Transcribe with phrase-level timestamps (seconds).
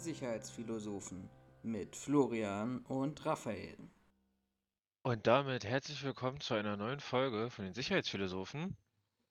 [0.00, 1.28] Sicherheitsphilosophen
[1.62, 3.76] mit Florian und Raphael.
[5.02, 8.76] Und damit herzlich willkommen zu einer neuen Folge von den Sicherheitsphilosophen.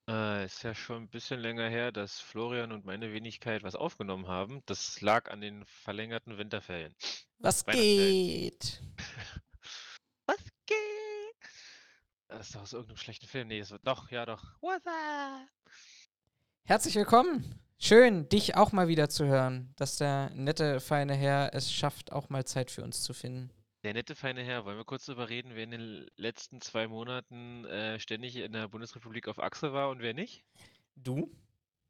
[0.07, 4.27] Äh, ist ja schon ein bisschen länger her, dass Florian und meine Wenigkeit was aufgenommen
[4.27, 4.61] haben.
[4.67, 6.95] Das lag an den verlängerten Winterferien.
[7.39, 8.81] Was geht?
[10.27, 11.49] Was geht?
[12.27, 13.47] Das ist doch aus irgendeinem schlechten Film.
[13.47, 14.43] Nee, das war, doch, ja doch.
[14.61, 15.47] What's up?
[16.65, 17.59] Herzlich willkommen.
[17.81, 22.29] Schön, dich auch mal wieder zu hören, dass der nette, feine Herr es schafft, auch
[22.29, 23.51] mal Zeit für uns zu finden.
[23.83, 27.63] Der nette feine Herr, wollen wir kurz darüber reden, wer in den letzten zwei Monaten
[27.63, 30.43] äh, ständig in der Bundesrepublik auf Achse war und wer nicht?
[30.97, 31.31] Du?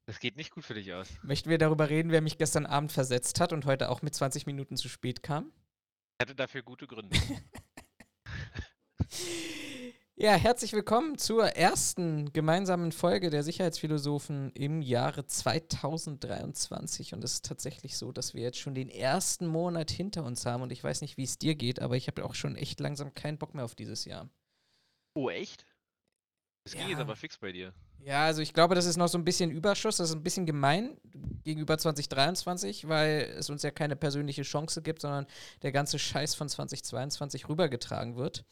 [0.05, 1.07] Das geht nicht gut für dich aus.
[1.23, 4.45] Möchten wir darüber reden, wer mich gestern Abend versetzt hat und heute auch mit 20
[4.45, 5.51] Minuten zu spät kam?
[6.19, 7.17] Ich hatte dafür gute Gründe.
[10.21, 17.13] Ja, herzlich willkommen zur ersten gemeinsamen Folge der Sicherheitsphilosophen im Jahre 2023.
[17.13, 20.61] Und es ist tatsächlich so, dass wir jetzt schon den ersten Monat hinter uns haben.
[20.61, 23.13] Und ich weiß nicht, wie es dir geht, aber ich habe auch schon echt langsam
[23.13, 24.27] keinen Bock mehr auf dieses Jahr.
[25.13, 25.65] Oh, echt?
[26.65, 26.89] Das ging Ja.
[26.89, 27.73] jetzt aber fix bei dir.
[27.99, 30.45] Ja, also ich glaube, das ist noch so ein bisschen Überschuss, das ist ein bisschen
[30.45, 30.97] gemein
[31.45, 35.27] gegenüber 2023, weil es uns ja keine persönliche Chance gibt, sondern
[35.61, 38.43] der ganze Scheiß von 2022 rübergetragen wird.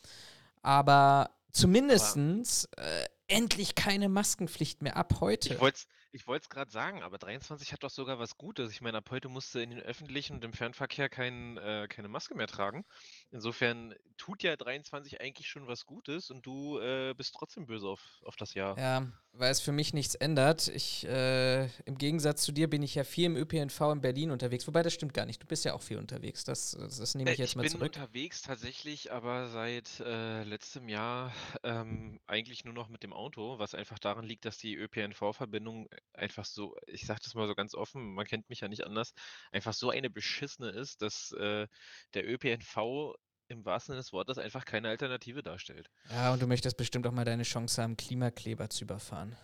[0.62, 5.54] Aber zumindestens äh, endlich keine Maskenpflicht mehr ab heute.
[5.54, 8.72] Ich wollte es ich wollt's gerade sagen, aber 23 hat doch sogar was Gutes.
[8.72, 12.08] Ich meine, ab heute musst du in den öffentlichen und im Fernverkehr kein, äh, keine
[12.08, 12.86] Maske mehr tragen.
[13.32, 18.02] Insofern tut ja 23 eigentlich schon was Gutes und du äh, bist trotzdem böse auf,
[18.24, 18.78] auf das Jahr.
[18.78, 20.68] Ja, weil es für mich nichts ändert.
[20.70, 24.66] Ich, äh, im Gegensatz zu dir bin ich ja viel im ÖPNV in Berlin unterwegs.
[24.68, 25.42] Wobei das stimmt gar nicht.
[25.44, 26.44] Du bist ja auch viel unterwegs.
[26.46, 27.94] Das, das nehme ich Äh, jetzt mal bin zurück.
[27.96, 33.76] unterwegs tatsächlich, aber seit äh, letztem Jahr ähm, eigentlich nur noch mit dem Auto, was
[33.76, 38.14] einfach daran liegt, dass die ÖPNV-Verbindung einfach so, ich sage das mal so ganz offen,
[38.14, 39.14] man kennt mich ja nicht anders,
[39.52, 41.68] einfach so eine beschissene ist, dass äh,
[42.14, 43.16] der ÖPNV
[43.48, 45.90] im wahrsten Sinne des Wortes einfach keine Alternative darstellt.
[46.10, 49.36] Ja, und du möchtest bestimmt auch mal deine Chance haben, Klimakleber zu überfahren.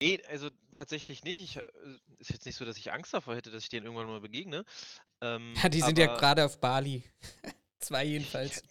[0.00, 1.40] Nee, also tatsächlich nicht.
[1.40, 1.62] Ich, äh,
[2.18, 4.64] ist jetzt nicht so, dass ich Angst davor hätte, dass ich denen irgendwann mal begegne.
[5.20, 7.04] Ähm, Ja, die sind ja gerade auf Bali.
[7.78, 8.62] Zwei jedenfalls.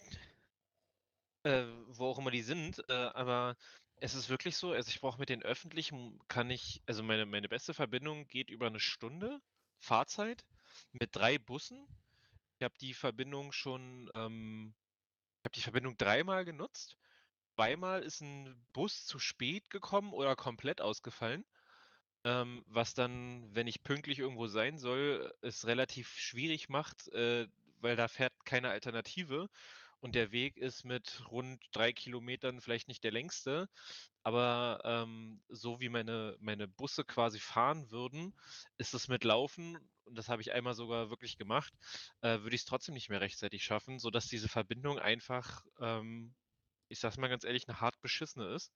[1.44, 3.56] äh, wo auch immer die sind, äh, aber
[3.96, 7.48] es ist wirklich so, also ich brauche mit den öffentlichen, kann ich, also meine, meine
[7.48, 9.40] beste Verbindung geht über eine Stunde
[9.78, 10.44] Fahrzeit
[10.92, 11.86] mit drei Bussen.
[12.64, 14.74] Habe die Verbindung schon, ähm,
[15.40, 16.96] ich habe die Verbindung dreimal genutzt.
[17.56, 21.44] Zweimal ist ein Bus zu spät gekommen oder komplett ausgefallen.
[22.24, 27.46] Ähm, was dann, wenn ich pünktlich irgendwo sein soll, es relativ schwierig macht, äh,
[27.80, 29.48] weil da fährt keine Alternative.
[30.04, 33.70] Und der Weg ist mit rund drei Kilometern vielleicht nicht der längste,
[34.22, 38.34] aber ähm, so wie meine, meine Busse quasi fahren würden,
[38.76, 41.72] ist es mit Laufen, und das habe ich einmal sogar wirklich gemacht,
[42.20, 46.34] äh, würde ich es trotzdem nicht mehr rechtzeitig schaffen, sodass diese Verbindung einfach, ähm,
[46.88, 48.74] ich sag's mal ganz ehrlich, eine hart beschissene ist.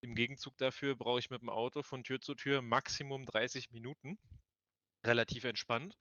[0.00, 4.18] Im Gegenzug dafür brauche ich mit dem Auto von Tür zu Tür Maximum 30 Minuten.
[5.04, 5.96] Relativ entspannt.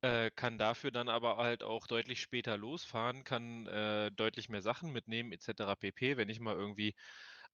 [0.00, 4.92] Äh, kann dafür dann aber halt auch deutlich später losfahren, kann äh, deutlich mehr Sachen
[4.92, 5.74] mitnehmen, etc.
[5.74, 6.94] pp, wenn ich mal irgendwie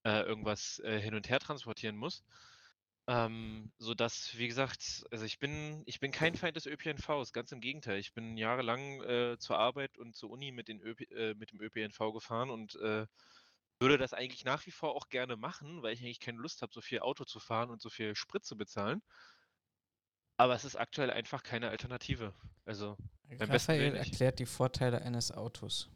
[0.05, 2.23] äh, irgendwas äh, hin und her transportieren muss.
[3.07, 7.61] Ähm, sodass, wie gesagt, also ich bin, ich bin kein Feind des ÖPNVs, ganz im
[7.61, 7.99] Gegenteil.
[7.99, 11.61] Ich bin jahrelang äh, zur Arbeit und zur Uni mit, den ÖP, äh, mit dem
[11.63, 12.75] ÖPNV gefahren und
[13.81, 16.73] würde das eigentlich nach wie vor auch gerne machen, weil ich eigentlich keine Lust habe,
[16.73, 19.03] so viel Auto zu fahren und so viel Sprit zu bezahlen.
[20.37, 22.33] Aber es ist aktuell einfach keine Alternative.
[22.65, 22.97] Also,
[23.29, 24.07] besten Raphael nicht.
[24.07, 25.89] erklärt die Vorteile eines Autos.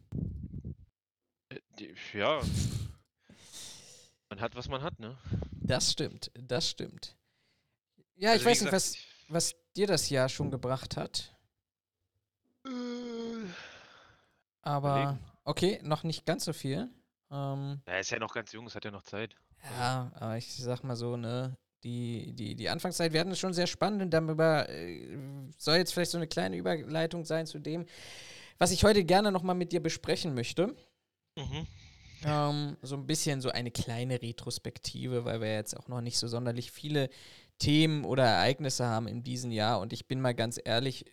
[1.51, 2.41] äh, ja.
[4.31, 5.17] Man hat, was man hat, ne?
[5.53, 7.17] Das stimmt, das stimmt.
[8.17, 11.35] Ja, Also, ich weiß nicht, gesagt, was, was dir das Jahr schon gebracht hat.
[12.67, 12.71] Äh,
[14.63, 16.91] Aber okay, noch nicht ganz so viel.
[17.31, 19.35] Ähm, Er ist ja noch ganz jung, es hat ja noch Zeit.
[19.79, 24.03] Ja, aber ich sag mal so, ne, die, die, die Anfangszeit werden schon sehr spannend
[24.03, 25.17] und darüber äh,
[25.57, 27.87] soll jetzt vielleicht so eine kleine Überleitung sein zu dem,
[28.59, 30.75] was ich heute gerne nochmal mit dir besprechen möchte.
[31.37, 31.67] Mhm.
[32.25, 36.27] Ähm, so ein bisschen so eine kleine Retrospektive, weil wir jetzt auch noch nicht so
[36.27, 37.11] sonderlich viele
[37.59, 39.81] Themen oder Ereignisse haben in diesem Jahr.
[39.81, 41.05] Und ich bin mal ganz ehrlich,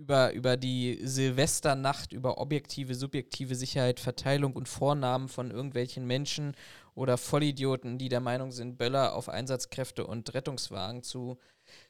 [0.00, 6.56] über, über die Silvesternacht, über objektive, subjektive Sicherheit, Verteilung und Vornamen von irgendwelchen Menschen
[6.94, 11.38] oder Vollidioten, die der Meinung sind, Böller auf Einsatzkräfte und Rettungswagen zu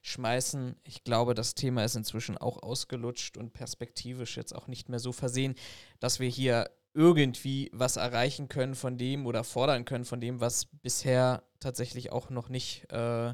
[0.02, 0.74] schmeißen.
[0.82, 5.12] Ich glaube, das Thema ist inzwischen auch ausgelutscht und perspektivisch jetzt auch nicht mehr so
[5.12, 5.54] versehen,
[6.00, 10.66] dass wir hier irgendwie was erreichen können von dem oder fordern können von dem, was
[10.66, 13.28] bisher tatsächlich auch noch nicht äh,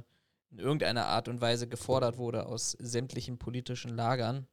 [0.50, 4.46] in irgendeiner Art und Weise gefordert wurde aus sämtlichen politischen Lagern.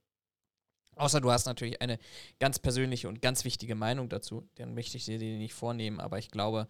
[0.95, 1.99] Außer du hast natürlich eine
[2.39, 4.47] ganz persönliche und ganz wichtige Meinung dazu.
[4.55, 6.67] Dann möchte ich dir die nicht vornehmen, aber ich glaube,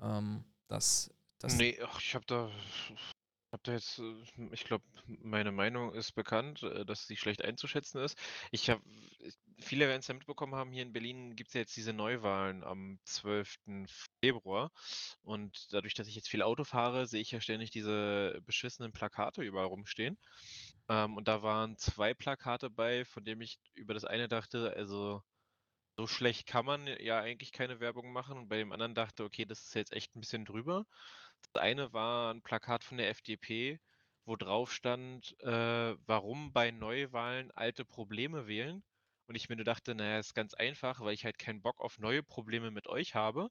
[0.00, 1.56] ähm, dass, dass.
[1.56, 2.50] Nee, ach, ich habe da,
[3.52, 8.02] hab da jetzt, äh, ich glaube, meine Meinung ist bekannt, äh, dass sie schlecht einzuschätzen
[8.02, 8.18] ist.
[8.50, 8.82] Ich habe,
[9.58, 12.64] viele werden es ja mitbekommen haben, hier in Berlin gibt es ja jetzt diese Neuwahlen
[12.64, 13.56] am 12.
[14.22, 14.70] Februar.
[15.22, 19.42] Und dadurch, dass ich jetzt viel Auto fahre, sehe ich ja ständig diese beschissenen Plakate
[19.42, 20.18] überall rumstehen.
[20.88, 25.22] Ähm, und da waren zwei Plakate bei, von dem ich über das eine dachte, also
[25.96, 28.38] so schlecht kann man ja eigentlich keine Werbung machen.
[28.38, 30.86] Und bei dem anderen dachte, okay, das ist jetzt echt ein bisschen drüber.
[31.52, 33.80] Das eine war ein Plakat von der FDP,
[34.24, 38.84] wo drauf stand, äh, warum bei Neuwahlen alte Probleme wählen.
[39.26, 41.98] Und ich mir nur dachte, naja, ist ganz einfach, weil ich halt keinen Bock auf
[41.98, 43.48] neue Probleme mit euch habe.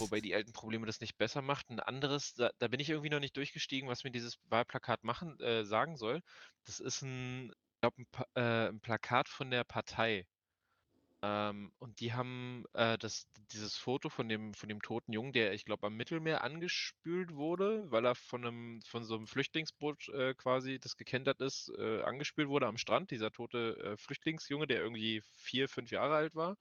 [0.00, 1.70] Wobei die alten Probleme das nicht besser macht.
[1.70, 5.38] Ein anderes, da, da bin ich irgendwie noch nicht durchgestiegen, was mir dieses Wahlplakat machen,
[5.40, 6.22] äh, sagen soll.
[6.66, 10.26] Das ist ein, ich glaube, ein, äh, ein Plakat von der Partei.
[11.20, 15.52] Ähm, und die haben äh, das, dieses Foto von dem, von dem toten Jungen, der,
[15.52, 20.34] ich glaube, am Mittelmeer angespült wurde, weil er von einem, von so einem Flüchtlingsboot äh,
[20.34, 25.20] quasi, das gekentert ist, äh, angespült wurde am Strand, dieser tote äh, Flüchtlingsjunge, der irgendwie
[25.36, 26.56] vier, fünf Jahre alt war.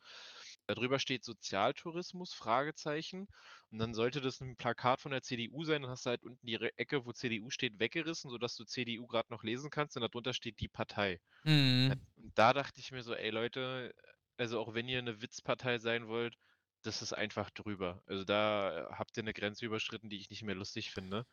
[0.68, 3.28] Darüber steht Sozialtourismus, Fragezeichen.
[3.72, 5.82] Und dann sollte das ein Plakat von der CDU sein.
[5.82, 9.32] Dann hast du halt unten die Ecke, wo CDU steht, weggerissen, sodass du CDU gerade
[9.32, 9.96] noch lesen kannst.
[9.96, 11.20] Und darunter steht die Partei.
[11.44, 11.92] Mhm.
[12.18, 13.94] Und da dachte ich mir so, ey Leute,
[14.38, 16.36] also auch wenn ihr eine Witzpartei sein wollt,
[16.84, 18.02] das ist einfach drüber.
[18.06, 21.26] Also da habt ihr eine Grenze überschritten, die ich nicht mehr lustig finde,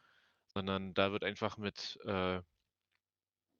[0.48, 2.40] sondern da wird einfach mit, äh,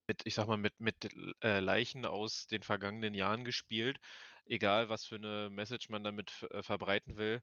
[0.06, 1.09] mit ich sag mal, mit, mit
[1.43, 3.99] äh, Leichen aus den vergangenen Jahren gespielt,
[4.46, 7.43] egal was für eine Message man damit äh, verbreiten will.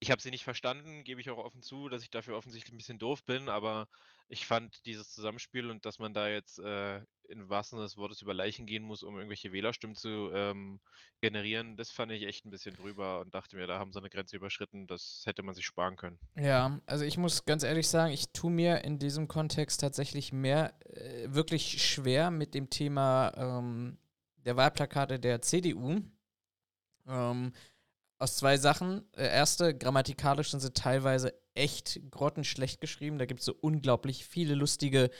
[0.00, 2.78] Ich habe sie nicht verstanden, gebe ich auch offen zu, dass ich dafür offensichtlich ein
[2.78, 3.88] bisschen doof bin, aber
[4.28, 8.34] ich fand dieses Zusammenspiel und dass man da jetzt äh, im wahrsten des Wortes über
[8.34, 10.80] Leichen gehen muss, um irgendwelche Wählerstimmen zu ähm,
[11.20, 14.10] generieren, das fand ich echt ein bisschen drüber und dachte mir, da haben sie eine
[14.10, 16.18] Grenze überschritten, das hätte man sich sparen können.
[16.36, 20.74] Ja, also ich muss ganz ehrlich sagen, ich tue mir in diesem Kontext tatsächlich mehr
[20.90, 23.98] äh, wirklich schwer mit dem Thema ähm,
[24.48, 26.00] der Wahlplakate der CDU.
[27.06, 27.52] Ähm,
[28.18, 29.04] aus zwei Sachen.
[29.14, 33.18] Äh, erste, grammatikalisch sind sie teilweise echt grottenschlecht geschrieben.
[33.18, 35.10] Da gibt es so unglaublich viele lustige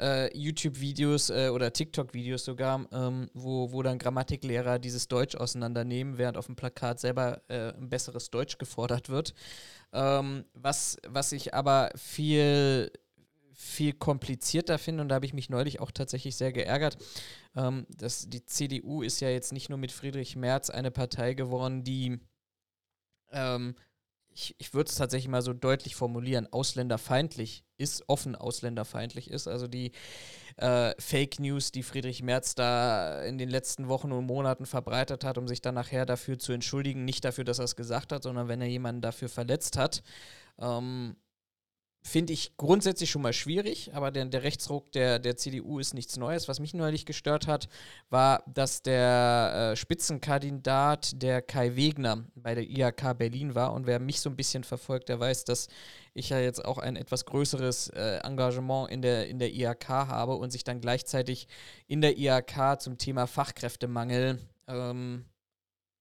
[0.00, 6.36] äh, YouTube-Videos äh, oder TikTok-Videos sogar, ähm, wo, wo dann Grammatiklehrer dieses Deutsch auseinandernehmen, während
[6.36, 9.32] auf dem Plakat selber äh, ein besseres Deutsch gefordert wird.
[9.92, 12.90] Ähm, was, was ich aber viel
[13.54, 16.96] viel komplizierter finde und da habe ich mich neulich auch tatsächlich sehr geärgert.
[17.54, 21.84] Ähm, dass die CDU ist ja jetzt nicht nur mit Friedrich Merz eine Partei geworden,
[21.84, 22.18] die
[23.30, 23.74] ähm,
[24.34, 29.46] ich, ich würde es tatsächlich mal so deutlich formulieren, ausländerfeindlich ist, offen ausländerfeindlich ist.
[29.46, 29.92] Also die
[30.56, 35.38] äh, Fake News, die Friedrich Merz da in den letzten Wochen und Monaten verbreitet hat,
[35.38, 38.48] um sich dann nachher dafür zu entschuldigen, nicht dafür, dass er es gesagt hat, sondern
[38.48, 40.02] wenn er jemanden dafür verletzt hat.
[40.58, 41.16] Ähm,
[42.04, 46.16] Finde ich grundsätzlich schon mal schwierig, aber der, der Rechtsruck der, der CDU ist nichts
[46.16, 46.48] Neues.
[46.48, 47.68] Was mich neulich gestört hat,
[48.10, 53.72] war, dass der äh, Spitzenkandidat der Kai Wegner bei der IHK Berlin war.
[53.72, 55.68] Und wer mich so ein bisschen verfolgt, der weiß, dass
[56.12, 60.34] ich ja jetzt auch ein etwas größeres äh, Engagement in der, in der IHK habe
[60.34, 61.46] und sich dann gleichzeitig
[61.86, 65.24] in der IHK zum Thema Fachkräftemangel ähm,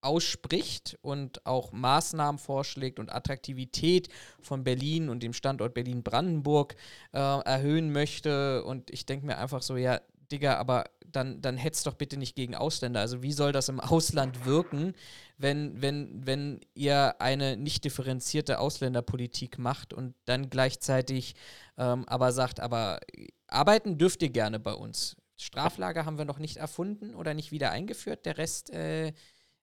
[0.01, 4.09] ausspricht und auch Maßnahmen vorschlägt und Attraktivität
[4.41, 6.75] von Berlin und dem Standort Berlin-Brandenburg
[7.13, 8.63] äh, erhöhen möchte.
[8.63, 12.35] Und ich denke mir einfach so, ja, Digga, aber dann, dann hetzt doch bitte nicht
[12.35, 13.01] gegen Ausländer.
[13.01, 14.93] Also wie soll das im Ausland wirken,
[15.37, 21.35] wenn, wenn, wenn ihr eine nicht differenzierte Ausländerpolitik macht und dann gleichzeitig
[21.77, 22.99] ähm, aber sagt, aber
[23.47, 25.17] arbeiten dürft ihr gerne bei uns.
[25.37, 28.25] Straflager haben wir noch nicht erfunden oder nicht wieder eingeführt.
[28.25, 29.11] Der Rest äh,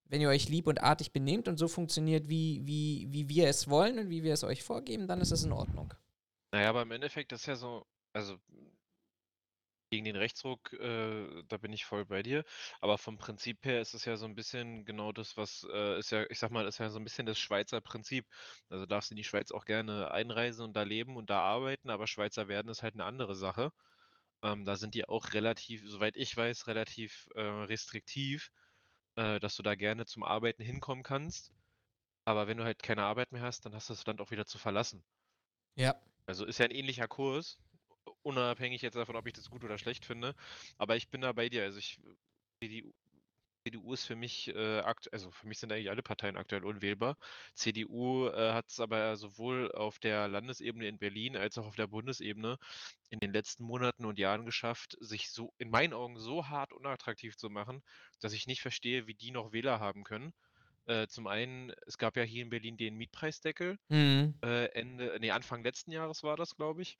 [0.09, 3.69] wenn ihr euch lieb und artig benehmt und so funktioniert, wie, wie, wie wir es
[3.69, 5.95] wollen und wie wir es euch vorgeben, dann ist es in Ordnung.
[6.53, 8.39] Naja, aber im Endeffekt ist ja so, also
[9.91, 12.45] gegen den Rechtsruck, äh, da bin ich voll bei dir.
[12.81, 16.11] Aber vom Prinzip her ist es ja so ein bisschen genau das, was äh, ist
[16.11, 18.27] ja, ich sag mal, ist ja so ein bisschen das Schweizer Prinzip.
[18.69, 21.91] Also darfst du in die Schweiz auch gerne einreisen und da leben und da arbeiten,
[21.91, 23.73] aber Schweizer werden ist halt eine andere Sache.
[24.43, 28.51] Ähm, da sind die auch relativ, soweit ich weiß, relativ äh, restriktiv
[29.19, 31.53] äh, dass du da gerne zum Arbeiten hinkommen kannst.
[32.25, 34.47] Aber wenn du halt keine Arbeit mehr hast, dann hast du das Land auch wieder
[34.47, 35.03] zu verlassen.
[35.75, 36.01] Ja.
[36.27, 37.59] Also ist ja ein ähnlicher Kurs,
[38.23, 40.35] unabhängig jetzt davon, ob ich das gut oder schlecht finde.
[40.77, 41.65] Aber ich bin da bei dir.
[41.65, 41.99] Also ich,
[42.63, 42.93] CDU,
[43.69, 44.81] CDU ist für mich, äh,
[45.13, 47.17] also für mich sind eigentlich alle Parteien aktuell unwählbar.
[47.55, 51.87] CDU äh, hat es aber sowohl auf der Landesebene in Berlin als auch auf der
[51.87, 52.59] Bundesebene
[53.11, 57.37] in den letzten Monaten und Jahren geschafft, sich so in meinen Augen so hart unattraktiv
[57.37, 57.83] zu machen,
[58.21, 60.33] dass ich nicht verstehe, wie die noch Wähler haben können.
[60.87, 63.79] Äh, zum einen, es gab ja hier in Berlin den Mietpreisdeckel.
[63.89, 64.35] Mhm.
[64.43, 66.97] Äh, Ende, nee, Anfang letzten Jahres war das, glaube ich.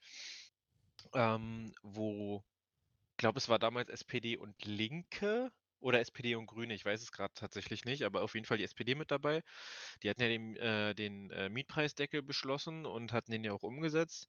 [1.13, 2.43] Ähm, wo,
[3.11, 7.11] ich glaube, es war damals SPD und Linke oder SPD und Grüne, ich weiß es
[7.11, 9.43] gerade tatsächlich nicht, aber auf jeden Fall die SPD mit dabei.
[10.03, 14.27] Die hatten ja den, äh, den äh, Mietpreisdeckel beschlossen und hatten den ja auch umgesetzt.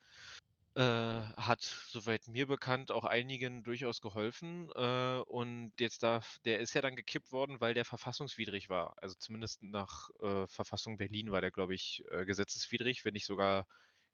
[0.76, 4.71] Äh, hat, soweit mir bekannt, auch einigen durchaus geholfen.
[4.76, 8.95] Äh, und jetzt darf, der ist ja dann gekippt worden, weil der verfassungswidrig war.
[9.02, 13.66] Also zumindest nach äh, Verfassung Berlin war der, glaube ich, äh, gesetzeswidrig, wenn nicht sogar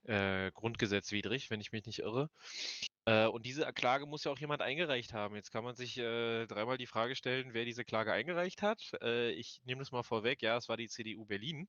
[0.05, 2.31] äh, grundgesetzwidrig, wenn ich mich nicht irre.
[3.07, 5.37] Äh, und diese Klage muss ja auch jemand eingereicht haben.
[5.37, 8.83] Jetzt kann man sich äh, dreimal die Frage stellen, wer diese Klage eingereicht hat.
[9.01, 11.69] Äh, ich nehme das mal vorweg, ja, es war die CDU Berlin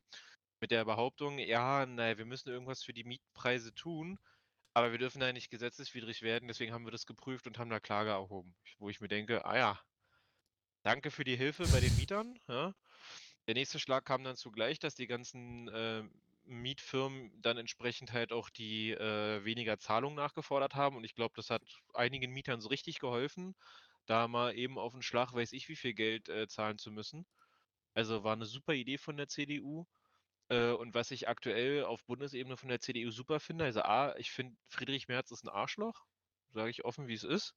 [0.60, 4.18] mit der Behauptung, ja, naja, wir müssen irgendwas für die Mietpreise tun,
[4.74, 7.80] aber wir dürfen da nicht gesetzeswidrig werden, deswegen haben wir das geprüft und haben da
[7.80, 8.56] Klage erhoben.
[8.80, 9.80] Wo ich mir denke, ah ja,
[10.84, 12.40] danke für die Hilfe bei den Mietern.
[12.48, 12.74] Ja.
[13.48, 16.04] Der nächste Schlag kam dann zugleich, dass die ganzen äh,
[16.48, 20.96] Mietfirmen dann entsprechend halt auch die äh, weniger Zahlung nachgefordert haben.
[20.98, 21.64] Und ich glaube, das hat
[21.94, 23.56] einigen Mietern so richtig geholfen,
[24.06, 27.26] da mal eben auf den Schlag weiß ich wie viel Geld äh, zahlen zu müssen.
[27.94, 29.86] Also war eine super Idee von der CDU.
[30.50, 34.32] Äh, und was ich aktuell auf Bundesebene von der CDU super finde, also A, ich
[34.32, 36.06] finde Friedrich Merz ist ein Arschloch,
[36.54, 37.56] sage ich offen, wie es ist.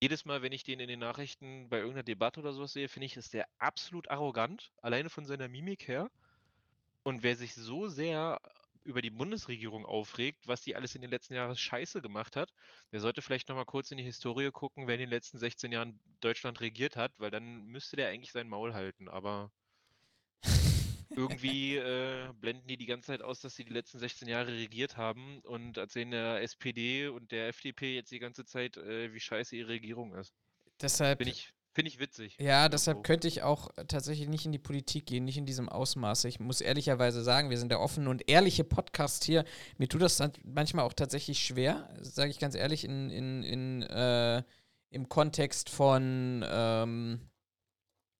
[0.00, 3.06] Jedes Mal, wenn ich den in den Nachrichten bei irgendeiner Debatte oder sowas sehe, finde
[3.06, 6.10] ich, ist der absolut arrogant, alleine von seiner Mimik her.
[7.06, 8.40] Und wer sich so sehr
[8.82, 12.52] über die Bundesregierung aufregt, was die alles in den letzten Jahren scheiße gemacht hat,
[12.90, 16.00] der sollte vielleicht nochmal kurz in die Historie gucken, wer in den letzten 16 Jahren
[16.18, 19.08] Deutschland regiert hat, weil dann müsste der eigentlich sein Maul halten.
[19.08, 19.52] Aber
[21.10, 24.96] irgendwie äh, blenden die die ganze Zeit aus, dass sie die letzten 16 Jahre regiert
[24.96, 29.54] haben und erzählen der SPD und der FDP jetzt die ganze Zeit, äh, wie scheiße
[29.54, 30.34] ihre Regierung ist.
[30.80, 31.20] Deshalb.
[31.20, 32.38] Bin ich, Finde ich witzig.
[32.40, 36.24] Ja, deshalb könnte ich auch tatsächlich nicht in die Politik gehen, nicht in diesem Ausmaß.
[36.24, 39.44] Ich muss ehrlicherweise sagen, wir sind der offene und ehrliche Podcast hier.
[39.76, 44.42] Mir tut das manchmal auch tatsächlich schwer, sage ich ganz ehrlich, in, in, in, äh,
[44.88, 47.20] im Kontext von ähm,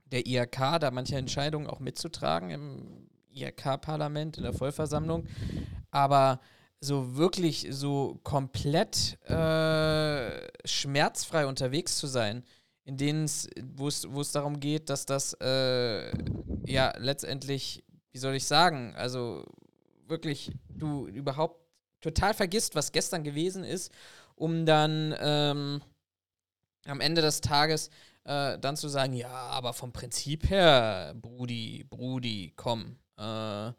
[0.04, 5.26] der IHK, da manche Entscheidungen auch mitzutragen im IHK-Parlament, in der Vollversammlung.
[5.90, 6.40] Aber
[6.80, 12.44] so wirklich so komplett äh, schmerzfrei unterwegs zu sein,
[12.86, 16.10] in denen es, wo es darum geht, dass das äh,
[16.66, 19.44] ja letztendlich, wie soll ich sagen, also
[20.06, 21.60] wirklich du überhaupt
[22.00, 23.92] total vergisst, was gestern gewesen ist,
[24.36, 25.82] um dann ähm,
[26.86, 27.90] am Ende des Tages
[28.22, 33.72] äh, dann zu sagen, ja, aber vom Prinzip her, Brudi, Brudi, komm, äh,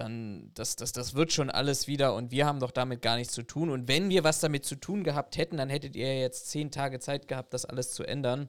[0.00, 3.34] dann, das, das, das wird schon alles wieder und wir haben doch damit gar nichts
[3.34, 3.68] zu tun.
[3.70, 7.00] Und wenn wir was damit zu tun gehabt hätten, dann hättet ihr jetzt zehn Tage
[7.00, 8.48] Zeit gehabt, das alles zu ändern.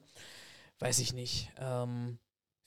[0.78, 1.50] Weiß ich nicht.
[1.60, 2.18] Ähm,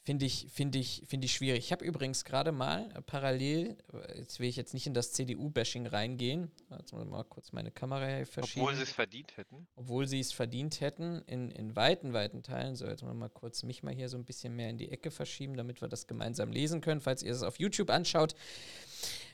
[0.05, 1.65] Finde ich, finde ich, finde ich schwierig.
[1.65, 5.13] Ich habe übrigens gerade mal äh, parallel, äh, jetzt will ich jetzt nicht in das
[5.13, 8.61] CDU-Bashing reingehen, jetzt muss ich mal kurz meine Kamera verschieben.
[8.61, 9.67] Obwohl sie es verdient hätten.
[9.75, 12.75] Obwohl sie es verdient hätten, in, in weiten, weiten Teilen.
[12.75, 15.09] So, jetzt mal, mal kurz mich mal hier so ein bisschen mehr in die Ecke
[15.09, 18.35] verschieben, damit wir das gemeinsam lesen können, falls ihr es auf YouTube anschaut.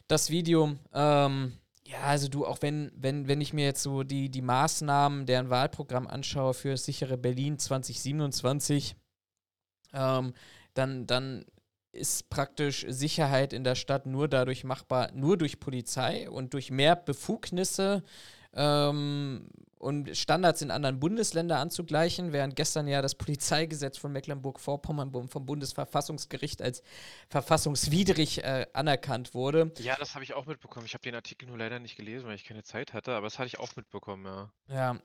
[0.07, 1.51] Das Video, ähm,
[1.85, 5.49] ja, also du, auch wenn, wenn, wenn ich mir jetzt so die, die Maßnahmen, deren
[5.49, 8.95] Wahlprogramm anschaue für das sichere Berlin 2027,
[9.93, 10.33] ähm,
[10.73, 11.45] dann, dann
[11.91, 16.95] ist praktisch Sicherheit in der Stadt nur dadurch machbar, nur durch Polizei und durch mehr
[16.95, 18.03] Befugnisse
[18.53, 19.47] ähm,
[19.77, 26.61] und Standards in anderen Bundesländern anzugleichen, während gestern ja das Polizeigesetz von Mecklenburg-Vorpommern vom Bundesverfassungsgericht
[26.61, 26.83] als
[27.29, 29.71] verfassungswidrig äh, anerkannt wurde.
[29.79, 30.85] Ja, das habe ich auch mitbekommen.
[30.85, 33.39] Ich habe den Artikel nur leider nicht gelesen, weil ich keine Zeit hatte, aber das
[33.39, 34.51] hatte ich auch mitbekommen, ja.
[34.67, 34.97] Ja,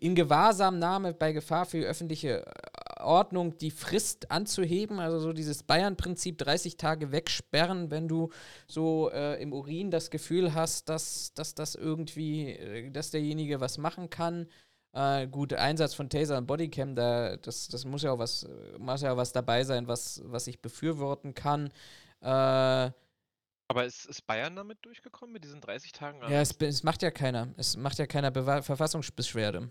[0.00, 5.62] in Gewahrsamnahme bei Gefahr für die öffentliche äh, Ordnung die Frist anzuheben, also so dieses
[5.62, 8.30] Bayern-Prinzip 30 Tage wegsperren, wenn du
[8.66, 13.78] so äh, im Urin das Gefühl hast, dass, dass das irgendwie, äh, dass derjenige was
[13.78, 14.48] machen kann.
[14.92, 18.46] Äh, gut, Einsatz von Taser und Bodycam, da, das, das muss ja auch was,
[18.78, 21.70] muss ja auch was dabei sein, was, was ich befürworten kann.
[22.20, 22.90] Äh,
[23.72, 26.20] aber ist, ist Bayern damit durchgekommen mit diesen 30 Tagen?
[26.20, 27.54] Ja, es, es macht ja keiner.
[27.56, 29.70] Es macht ja keiner Bewa Verfassungsbeschwerde.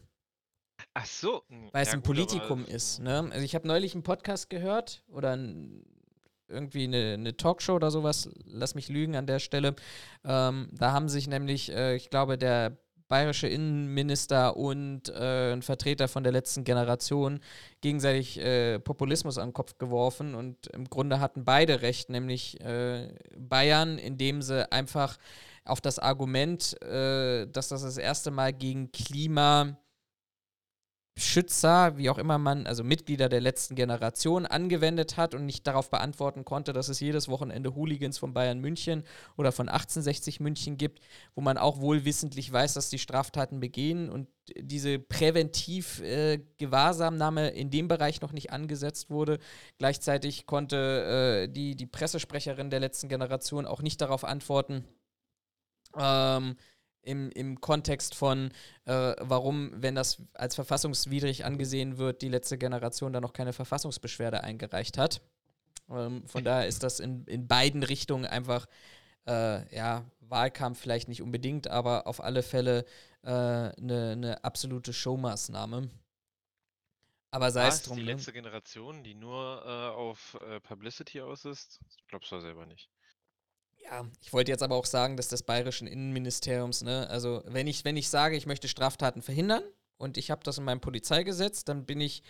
[0.94, 1.44] Ach so.
[1.50, 3.00] Hm, Weil es ein gut, Politikum ist.
[3.00, 3.30] Ne?
[3.32, 5.84] Also ich habe neulich einen Podcast gehört oder ein,
[6.48, 9.76] irgendwie eine, eine, Talkshow oder sowas, lass mich lügen an der Stelle.
[10.24, 12.78] Ähm, da haben sich nämlich, äh, ich glaube, der
[13.12, 17.42] bayerische Innenminister und äh, ein Vertreter von der letzten Generation
[17.82, 23.14] gegenseitig äh, Populismus an den Kopf geworfen und im Grunde hatten beide recht, nämlich äh,
[23.38, 25.18] Bayern, indem sie einfach
[25.66, 29.78] auf das Argument, äh, dass das das erste Mal gegen Klima
[31.18, 35.90] Schützer, wie auch immer man, also Mitglieder der letzten Generation angewendet hat und nicht darauf
[35.90, 39.04] beantworten konnte, dass es jedes Wochenende Hooligans von Bayern München
[39.36, 41.00] oder von 1860 München gibt,
[41.36, 47.70] wo man auch wohlwissentlich weiß, dass die Straftaten begehen und diese präventiv äh, Gewahrsamnahme in
[47.70, 49.40] dem Bereich noch nicht angesetzt wurde.
[49.80, 54.86] Gleichzeitig konnte äh, die, die Pressesprecherin der letzten Generation auch nicht darauf antworten,
[55.98, 56.56] ähm,
[57.04, 58.52] im, im Kontext von,
[58.86, 64.44] äh, warum, wenn das als verfassungswidrig angesehen wird, die letzte Generation da noch keine Verfassungsbeschwerde
[64.44, 65.22] eingereicht hat.
[65.90, 68.68] Ähm, von daher ist das in, in beiden Richtungen einfach,
[69.28, 72.86] äh, ja, Wahlkampf vielleicht nicht unbedingt, aber auf alle Fälle
[73.24, 75.90] eine äh, ne, absolute Showmaßnahme.
[77.32, 77.98] Aber sei es drum.
[77.98, 78.12] Die ne?
[78.14, 81.80] letzte Generation, die nur äh, auf äh, Publicity aus ist?
[81.98, 82.90] Ich glaube es selber nicht.
[83.84, 87.84] Ja, ich wollte jetzt aber auch sagen, dass des bayerischen Innenministeriums, ne, also wenn ich,
[87.84, 89.64] wenn ich sage, ich möchte Straftaten verhindern
[89.98, 92.24] und ich habe das in meinem Polizeigesetz, dann bin ich,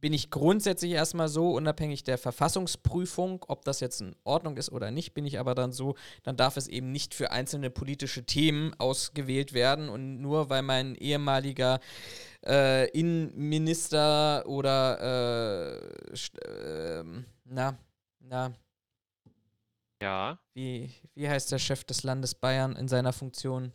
[0.00, 4.90] bin ich grundsätzlich erstmal so, unabhängig der Verfassungsprüfung, ob das jetzt in Ordnung ist oder
[4.90, 8.74] nicht, bin ich aber dann so, dann darf es eben nicht für einzelne politische Themen
[8.78, 11.80] ausgewählt werden und nur weil mein ehemaliger
[12.44, 15.78] äh, Innenminister oder
[16.10, 16.14] äh,
[16.48, 17.04] äh,
[17.44, 17.78] na,
[18.20, 18.52] na,
[20.02, 20.38] ja.
[20.54, 23.72] Wie, wie heißt der Chef des Landes Bayern in seiner Funktion?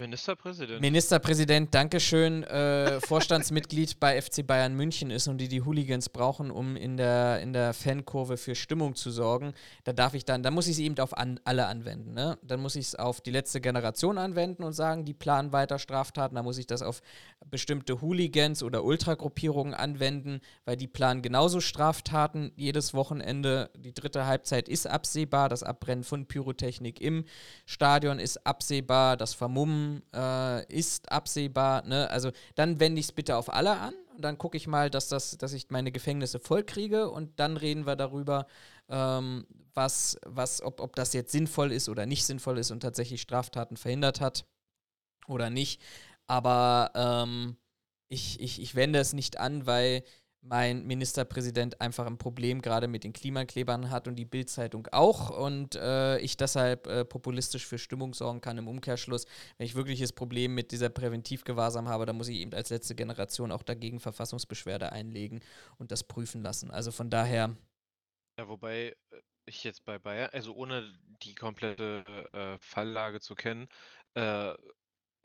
[0.00, 0.80] Ministerpräsident.
[0.80, 6.76] Ministerpräsident, Dankeschön, äh, Vorstandsmitglied bei FC Bayern München ist und die die Hooligans brauchen, um
[6.76, 9.54] in der, in der Fankurve für Stimmung zu sorgen.
[9.82, 12.14] Da darf ich dann, da muss ich es eben auf an, alle anwenden.
[12.14, 12.38] Ne?
[12.42, 16.36] Dann muss ich es auf die letzte Generation anwenden und sagen, die planen weiter Straftaten.
[16.36, 17.00] Da muss ich das auf
[17.46, 23.70] bestimmte Hooligans oder Ultragruppierungen anwenden, weil die planen genauso Straftaten jedes Wochenende.
[23.76, 25.48] Die dritte Halbzeit ist absehbar.
[25.48, 27.24] Das Abbrennen von Pyrotechnik im
[27.64, 29.16] Stadion ist absehbar.
[29.16, 31.84] Das Vermummen äh, ist absehbar.
[31.86, 32.10] Ne?
[32.10, 35.08] Also dann wende ich es bitte auf alle an und dann gucke ich mal, dass,
[35.08, 38.46] das, dass ich meine Gefängnisse voll kriege und dann reden wir darüber,
[38.88, 43.22] ähm, was, was, ob, ob das jetzt sinnvoll ist oder nicht sinnvoll ist und tatsächlich
[43.22, 44.44] Straftaten verhindert hat
[45.28, 45.80] oder nicht.
[46.28, 47.56] Aber ähm,
[48.08, 50.04] ich, ich, ich wende es nicht an, weil
[50.40, 55.74] mein Ministerpräsident einfach ein Problem gerade mit den Klimaklebern hat und die Bildzeitung auch und
[55.74, 59.26] äh, ich deshalb äh, populistisch für Stimmung sorgen kann im Umkehrschluss.
[59.56, 63.50] Wenn ich wirkliches Problem mit dieser Präventivgewahrsam habe, dann muss ich eben als letzte Generation
[63.50, 65.40] auch dagegen Verfassungsbeschwerde einlegen
[65.76, 66.70] und das prüfen lassen.
[66.70, 67.56] Also von daher.
[68.38, 73.68] Ja, wobei äh, ich jetzt bei Bayern, also ohne die komplette äh, Falllage zu kennen,
[74.14, 74.54] äh,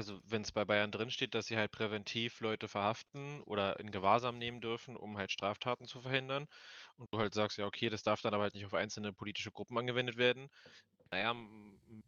[0.04, 4.38] also, wenn es bei Bayern drinsteht, dass sie halt präventiv Leute verhaften oder in Gewahrsam
[4.38, 6.48] nehmen dürfen, um halt Straftaten zu verhindern
[6.98, 9.52] und du halt sagst: „Ja, okay, das darf dann aber halt nicht auf einzelne politische
[9.52, 10.50] Gruppen angewendet werden.“
[11.12, 11.34] Naja,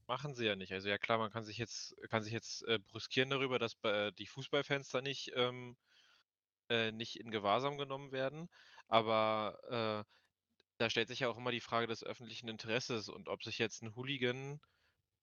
[0.07, 0.73] machen sie ja nicht.
[0.73, 4.11] Also, ja klar, man kann sich jetzt kann sich jetzt, äh, brüskieren darüber, dass bei
[4.11, 5.77] die Fußballfans da nicht, ähm,
[6.69, 8.49] äh, nicht in Gewahrsam genommen werden,
[8.87, 10.11] aber, äh,
[10.79, 13.83] da stellt sich ja auch immer die Frage des öffentlichen Interesses und ob sich jetzt
[13.83, 14.59] ein Hooligan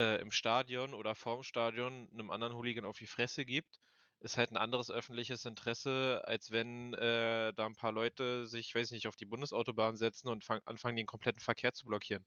[0.00, 3.80] äh, im Stadion oder vorm Stadion einem anderen Hooligan auf die Fresse gibt,
[4.20, 8.92] ist halt ein anderes öffentliches Interesse, als wenn äh, da ein paar Leute sich, weiß
[8.92, 12.24] nicht, auf die Bundesautobahn setzen und fang, anfangen, den kompletten Verkehr zu blockieren.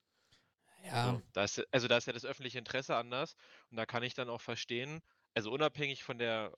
[0.84, 1.14] Ja.
[1.14, 3.36] So, da ist, also da ist ja das öffentliche Interesse anders
[3.72, 5.02] und da kann ich dann auch verstehen,
[5.34, 6.54] also unabhängig von der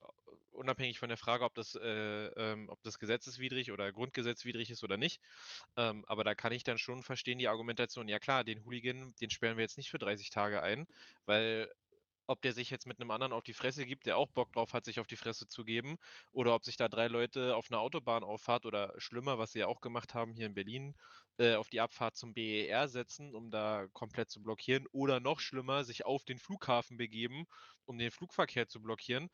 [0.58, 4.96] unabhängig von der Frage, ob das, äh, ähm, ob das gesetzeswidrig oder grundgesetzwidrig ist oder
[4.96, 5.20] nicht.
[5.76, 9.30] Ähm, aber da kann ich dann schon verstehen, die Argumentation, ja klar, den Hooligan, den
[9.30, 10.86] sperren wir jetzt nicht für 30 Tage ein,
[11.26, 11.70] weil
[12.28, 14.74] ob der sich jetzt mit einem anderen auf die Fresse gibt, der auch Bock drauf
[14.74, 15.96] hat, sich auf die Fresse zu geben,
[16.30, 19.66] oder ob sich da drei Leute auf einer Autobahn auffahrt oder schlimmer, was sie ja
[19.66, 20.94] auch gemacht haben hier in Berlin,
[21.38, 25.84] äh, auf die Abfahrt zum BER setzen, um da komplett zu blockieren, oder noch schlimmer,
[25.84, 27.46] sich auf den Flughafen begeben,
[27.86, 29.30] um den Flugverkehr zu blockieren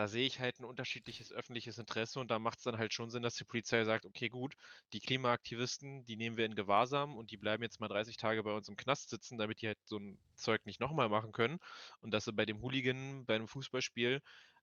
[0.00, 3.10] da sehe ich halt ein unterschiedliches öffentliches Interesse und da macht es dann halt schon
[3.10, 4.54] Sinn, dass die Polizei sagt, okay, gut,
[4.94, 8.52] die Klimaaktivisten, die nehmen wir in Gewahrsam und die bleiben jetzt mal 30 Tage bei
[8.54, 11.58] uns im Knast sitzen, damit die halt so ein Zeug nicht nochmal machen können.
[12.00, 14.22] Und dass sie bei dem Hooligan, bei einem Fußballspiel,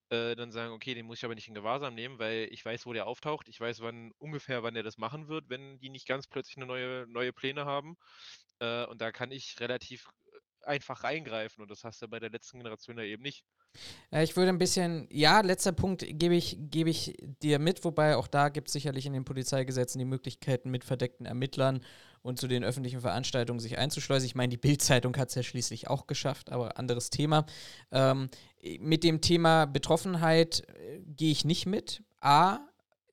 [0.09, 2.87] äh, dann sagen, okay, den muss ich aber nicht in Gewahrsam nehmen, weil ich weiß,
[2.87, 6.07] wo der auftaucht, ich weiß, wann ungefähr, wann der das machen wird, wenn die nicht
[6.07, 7.95] ganz plötzlich eine neue, neue Pläne haben.
[8.59, 10.07] Äh, und da kann ich relativ
[10.67, 13.45] einfach eingreifen und das hast du bei der letzten Generation ja eben nicht.
[14.11, 18.15] Äh, ich würde ein bisschen, ja, letzter Punkt gebe ich, gebe ich dir mit, wobei
[18.15, 21.81] auch da gibt es sicherlich in den Polizeigesetzen die Möglichkeiten mit verdeckten Ermittlern
[22.21, 24.25] und zu den öffentlichen Veranstaltungen sich einzuschleusen.
[24.25, 27.45] Ich meine, die Bild-Zeitung hat es ja schließlich auch geschafft, aber anderes Thema.
[27.91, 28.29] Ähm,
[28.79, 32.03] mit dem Thema Betroffenheit äh, gehe ich nicht mit.
[32.19, 32.59] A,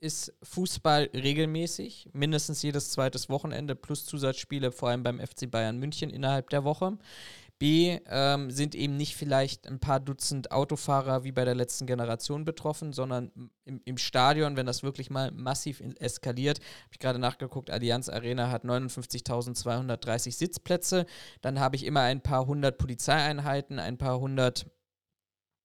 [0.04, 6.10] ist Fußball regelmäßig, mindestens jedes zweites Wochenende plus Zusatzspiele, vor allem beim FC Bayern München
[6.10, 6.98] innerhalb der Woche.
[7.58, 12.44] B ähm, sind eben nicht vielleicht ein paar Dutzend Autofahrer wie bei der letzten Generation
[12.44, 13.30] betroffen, sondern
[13.64, 18.50] im, im Stadion, wenn das wirklich mal massiv eskaliert, habe ich gerade nachgeguckt, Allianz Arena
[18.50, 21.06] hat 59.230 Sitzplätze,
[21.42, 24.66] dann habe ich immer ein paar hundert Polizeieinheiten, ein paar hundert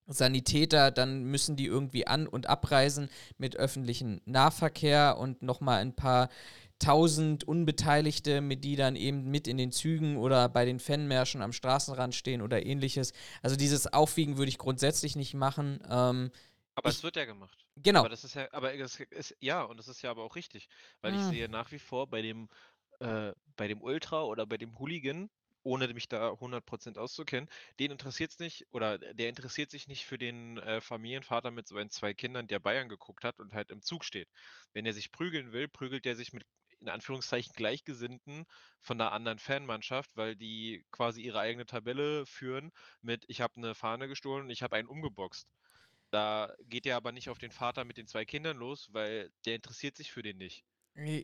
[0.06, 6.30] Sanitäter, dann müssen die irgendwie an- und abreisen mit öffentlichem Nahverkehr und nochmal ein paar
[6.80, 11.54] tausend Unbeteiligte, mit die dann eben mit in den Zügen oder bei den Fanmärschen am
[11.54, 13.14] Straßenrand stehen oder ähnliches.
[13.42, 15.80] Also dieses Aufwiegen würde ich grundsätzlich nicht machen.
[15.90, 16.32] Ähm,
[16.76, 17.66] aber ich, es wird ja gemacht.
[17.76, 18.00] Genau.
[18.00, 20.70] Aber das ist ja, aber das ist, ja, und das ist ja aber auch richtig.
[21.02, 21.20] Weil hm.
[21.20, 22.48] ich sehe nach wie vor bei dem,
[23.00, 25.30] äh, bei dem Ultra oder bei dem Hooligan,
[25.64, 30.18] ohne mich da 100% auszukennen, den interessiert es nicht, oder der interessiert sich nicht für
[30.18, 34.06] den äh, Familienvater mit seinen zwei Kindern, der Bayern geguckt hat und halt im Zug
[34.06, 34.30] steht.
[34.74, 36.46] Wenn er sich prügeln will, prügelt er sich mit
[36.82, 38.46] in Anführungszeichen Gleichgesinnten
[38.80, 43.76] von einer anderen Fanmannschaft, weil die quasi ihre eigene Tabelle führen mit ich habe eine
[43.76, 45.48] Fahne gestohlen und ich habe einen umgeboxt.
[46.12, 49.56] Da geht er aber nicht auf den Vater mit den zwei Kindern los, weil der
[49.56, 50.66] interessiert sich für den nicht.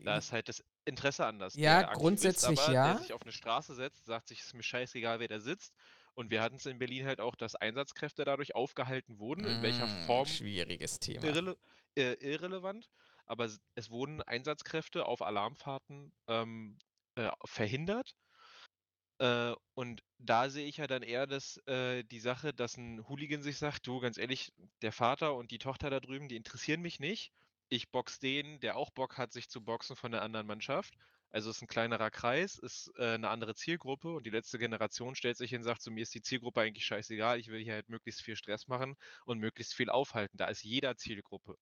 [0.04, 1.54] Da ist halt das Interesse anders.
[1.54, 2.92] Ja, der grundsätzlich aber, ja.
[2.92, 5.74] Der sich auf eine Straße setzt, sagt sich, es ist mir scheißegal, wer da sitzt.
[6.14, 9.86] Und wir hatten es in Berlin halt auch, dass Einsatzkräfte dadurch aufgehalten wurden, in welcher
[9.86, 10.26] mm, Form.
[10.26, 11.24] Schwieriges Thema.
[11.24, 11.58] Irrele
[11.94, 12.88] äh, irrelevant
[13.26, 16.78] aber es, wurden Einsatzkräfte auf Alarmfahrten ähm,
[17.16, 18.14] äh, verhindert.
[19.18, 23.42] Äh, und da sehe ich ja dann eher das, äh, die Sache, dass ein Hooligan
[23.42, 27.00] sich sagt, du, ganz ehrlich, der Vater und die Tochter da drüben, die interessieren mich
[27.00, 27.32] nicht.
[27.68, 30.94] Ich box den, der auch Bock hat, sich zu boxen von der anderen Mannschaft.
[31.30, 35.14] Also es ist ein kleinerer Kreis, ist äh, eine andere Zielgruppe und die letzte Generation
[35.14, 37.74] stellt sich hin und sagt, zu mir ist die Zielgruppe eigentlich scheißegal, ich will hier
[37.74, 40.38] halt möglichst viel Stress machen und möglichst viel aufhalten.
[40.38, 41.56] Da ist jeder Zielgruppe.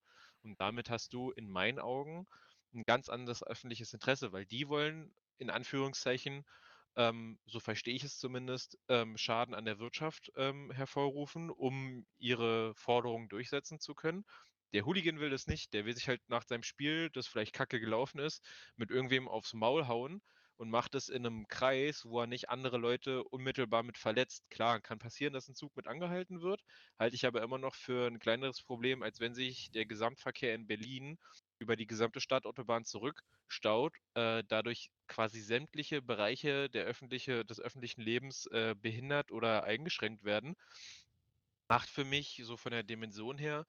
[0.44, 2.26] Und damit hast du in meinen Augen
[2.74, 6.44] ein ganz anderes öffentliches Interesse, weil die wollen in Anführungszeichen,
[6.96, 12.74] ähm, so verstehe ich es zumindest, ähm, Schaden an der Wirtschaft ähm, hervorrufen, um ihre
[12.76, 14.24] Forderungen durchsetzen zu können.
[14.72, 17.80] Der Hooligan will das nicht, der will sich halt nach seinem Spiel, das vielleicht kacke
[17.80, 18.44] gelaufen ist,
[18.76, 20.22] mit irgendwem aufs Maul hauen
[20.56, 24.48] und macht es in einem Kreis, wo er nicht andere Leute unmittelbar mit verletzt.
[24.50, 26.62] Klar, kann passieren, dass ein Zug mit angehalten wird,
[26.98, 30.66] halte ich aber immer noch für ein kleineres Problem, als wenn sich der Gesamtverkehr in
[30.66, 31.18] Berlin
[31.58, 38.46] über die gesamte Stadtautobahn zurückstaut, äh, dadurch quasi sämtliche Bereiche der öffentliche, des öffentlichen Lebens
[38.46, 40.54] äh, behindert oder eingeschränkt werden.
[41.68, 43.66] Macht für mich so von der Dimension her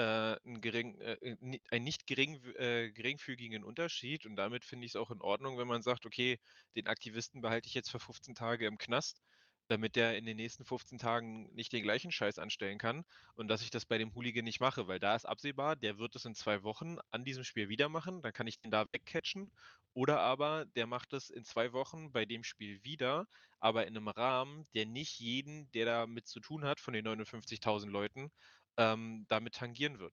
[0.00, 4.92] äh, 'n gering äh, äh einen nicht gering äh, geringfügigen Unterschied und damit finde ich
[4.92, 6.38] es auch in Ordnung, wenn man sagt: „Okay,
[6.76, 9.22] den Aktivisten behalte ich jetzt für 15 Tage im Knast,
[9.68, 13.04] damit der in den nächsten 15 Tagen nicht den gleichen Scheiß anstellen kann
[13.36, 16.16] und dass ich das bei dem Hooligan nicht mache“, weil da ist absehbar, der wird
[16.16, 19.52] es in zwei Wochen an diesem Spiel wieder machen, dann kann ich den da wegcatchen.
[19.92, 23.26] Oder aber der macht es in zwei Wochen bei dem Spiel wieder,
[23.58, 27.92] aber in einem Rahmen, der nicht jeden, der damit zu tun hat von den 59.000
[27.92, 28.30] Leuten
[28.76, 30.12] ähm, damit tangieren wird.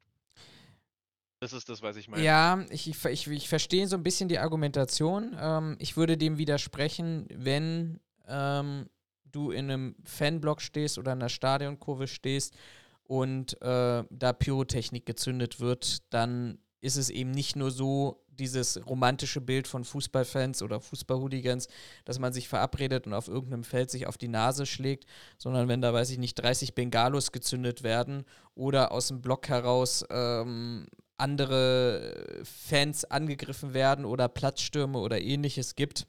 [1.40, 2.24] Das ist das, was ich meine.
[2.24, 5.36] Ja, ich, ich, ich verstehe so ein bisschen die Argumentation.
[5.40, 8.90] Ähm, ich würde dem widersprechen, wenn ähm,
[9.26, 12.56] du in einem Fanblock stehst oder in einer Stadionkurve stehst
[13.04, 19.42] und äh, da Pyrotechnik gezündet wird, dann ist es eben nicht nur so dieses romantische
[19.42, 21.68] Bild von Fußballfans oder Fußballhooligans,
[22.06, 25.06] dass man sich verabredet und auf irgendeinem Feld sich auf die Nase schlägt,
[25.38, 28.24] sondern wenn da, weiß ich nicht, 30 Bengalos gezündet werden
[28.56, 36.08] oder aus dem Block heraus ähm, andere Fans angegriffen werden oder Platzstürme oder ähnliches gibt,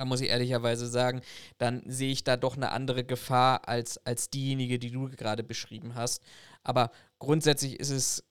[0.00, 1.20] da muss ich ehrlicherweise sagen,
[1.58, 5.94] dann sehe ich da doch eine andere Gefahr als, als diejenige, die du gerade beschrieben
[5.94, 6.22] hast.
[6.62, 8.24] Aber grundsätzlich ist es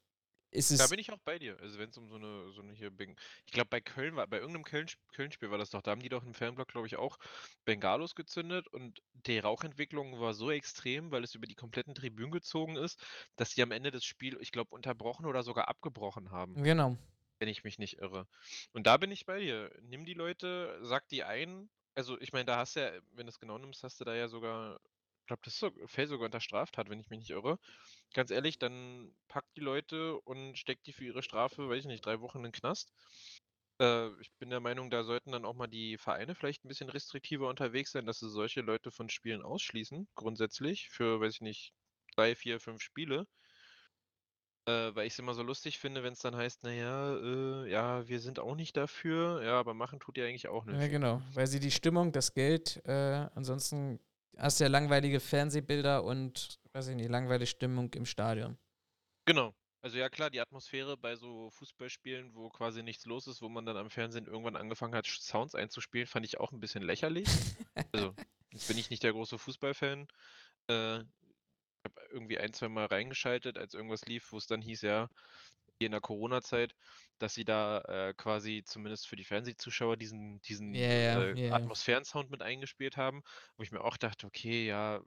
[0.51, 0.79] ist es.
[0.79, 1.59] Da bin ich auch bei dir.
[1.59, 4.27] Also wenn es um so eine, so eine hier Beng Ich glaube bei Köln war,
[4.27, 6.97] bei irgendeinem Köln, Köln-Spiel war das doch, da haben die doch im Fanblock, glaube ich,
[6.97, 7.17] auch
[7.65, 12.75] Bengalos gezündet und die Rauchentwicklung war so extrem, weil es über die kompletten Tribünen gezogen
[12.75, 13.03] ist,
[13.35, 16.61] dass die am Ende des Spiels, ich glaube, unterbrochen oder sogar abgebrochen haben.
[16.63, 16.97] Genau.
[17.39, 18.27] Wenn ich mich nicht irre.
[18.73, 19.71] Und da bin ich bei dir.
[19.81, 21.69] Nimm die Leute, sag die ein.
[21.95, 24.13] Also ich meine, da hast du ja, wenn du es genau nimmst, hast du da
[24.13, 24.79] ja sogar
[25.29, 27.59] glaube, das so, fällt sogar unter Straftat, wenn ich mich nicht irre.
[28.13, 32.05] Ganz ehrlich, dann packt die Leute und steckt die für ihre Strafe, weiß ich nicht,
[32.05, 32.91] drei Wochen in den Knast.
[33.79, 36.89] Äh, ich bin der Meinung, da sollten dann auch mal die Vereine vielleicht ein bisschen
[36.89, 41.73] restriktiver unterwegs sein, dass sie solche Leute von Spielen ausschließen, grundsätzlich, für, weiß ich nicht,
[42.15, 43.27] drei, vier, fünf Spiele.
[44.65, 48.07] Äh, weil ich es immer so lustig finde, wenn es dann heißt, naja, äh, ja,
[48.07, 50.79] wir sind auch nicht dafür, ja, aber machen tut ihr eigentlich auch nicht.
[50.79, 53.99] Ja, genau, weil sie die Stimmung, das Geld, äh, ansonsten
[54.39, 58.57] hast du ja langweilige Fernsehbilder und, weiß ich nicht, langweilige Stimmung im Stadion.
[59.25, 59.53] Genau.
[59.81, 63.65] Also ja klar, die Atmosphäre bei so Fußballspielen, wo quasi nichts los ist, wo man
[63.65, 67.27] dann am Fernsehen irgendwann angefangen hat, Sounds einzuspielen, fand ich auch ein bisschen lächerlich.
[67.93, 68.13] also,
[68.51, 70.07] jetzt bin ich nicht der große Fußballfan.
[70.69, 74.81] Äh, ich habe irgendwie ein, zwei Mal reingeschaltet, als irgendwas lief, wo es dann hieß,
[74.81, 75.09] ja,
[75.85, 76.75] in der Corona-Zeit,
[77.19, 81.35] dass sie da äh, quasi zumindest für die Fernsehzuschauer diesen, diesen Ja, ja, äh, ja,
[81.35, 81.53] ja.
[81.55, 83.21] Atmosphären-Sound mit eingespielt haben,
[83.57, 85.01] wo ich mir auch dachte, okay, ja,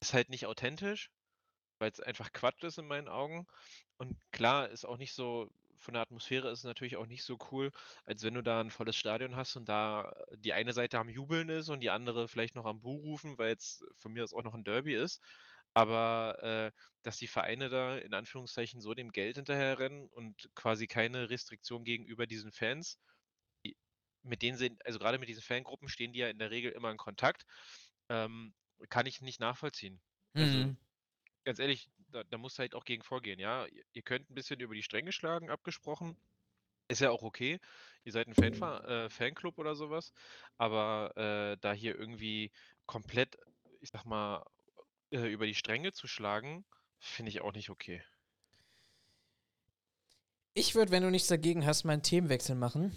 [0.00, 1.10] ist halt nicht authentisch,
[1.78, 3.46] weil es einfach Quatsch ist in meinen Augen.
[3.98, 7.38] Und klar, ist auch nicht so, von der Atmosphäre ist es natürlich auch nicht so
[7.52, 7.70] cool,
[8.04, 11.48] als wenn du da ein volles Stadion hast und da die eine Seite am Jubeln
[11.50, 14.42] ist und die andere vielleicht noch am Buh rufen, weil es von mir aus auch
[14.44, 15.22] noch ein Derby ist.
[15.74, 21.30] Aber äh, dass die Vereine da in Anführungszeichen so dem Geld hinterherrennen und quasi keine
[21.30, 22.98] Restriktion gegenüber diesen Fans,
[23.64, 23.76] die,
[24.22, 26.90] mit denen sind, also gerade mit diesen Fangruppen stehen die ja in der Regel immer
[26.90, 27.44] in Kontakt,
[28.08, 28.54] ähm,
[28.90, 30.02] kann ich nicht nachvollziehen.
[30.38, 30.78] Also Mhm.
[31.44, 33.66] ganz ehrlich, da, da muss halt auch gegen vorgehen, ja.
[33.66, 36.16] Ihr, ihr könnt ein bisschen über die Stränge schlagen, abgesprochen.
[36.88, 37.60] Ist ja auch okay.
[38.04, 40.12] Ihr seid ein Fanfa äh, Fanclub oder sowas.
[40.56, 42.52] Aber äh, da hier irgendwie
[42.86, 43.36] komplett,
[43.80, 44.44] ich sag mal,
[45.10, 46.64] äh, über die Stränge zu schlagen,
[46.98, 48.02] finde ich auch nicht okay.
[50.54, 52.92] Ich würde, wenn du nichts dagegen hast, mal einen Themenwechsel machen.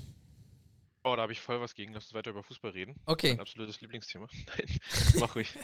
[1.04, 1.94] Oh, da habe ich voll was gegen.
[1.94, 2.96] Lass uns weiter über Fußball reden.
[3.06, 3.30] Okay.
[3.30, 4.28] Mein absolutes Lieblingsthema.
[4.58, 4.80] Nein,
[5.20, 5.58] mach ruhig.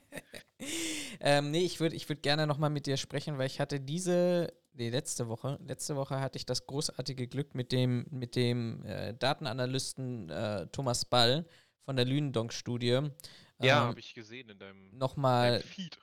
[1.19, 4.51] ähm, nee, ich würde ich würd gerne nochmal mit dir sprechen, weil ich hatte diese,
[4.73, 9.13] nee, letzte Woche, letzte Woche hatte ich das großartige Glück mit dem, mit dem äh,
[9.13, 11.45] Datenanalysten äh, Thomas Ball
[11.85, 15.99] von der Lünendonk-Studie Ja, ähm, habe ich gesehen in deinem, nochmal deinem Feed.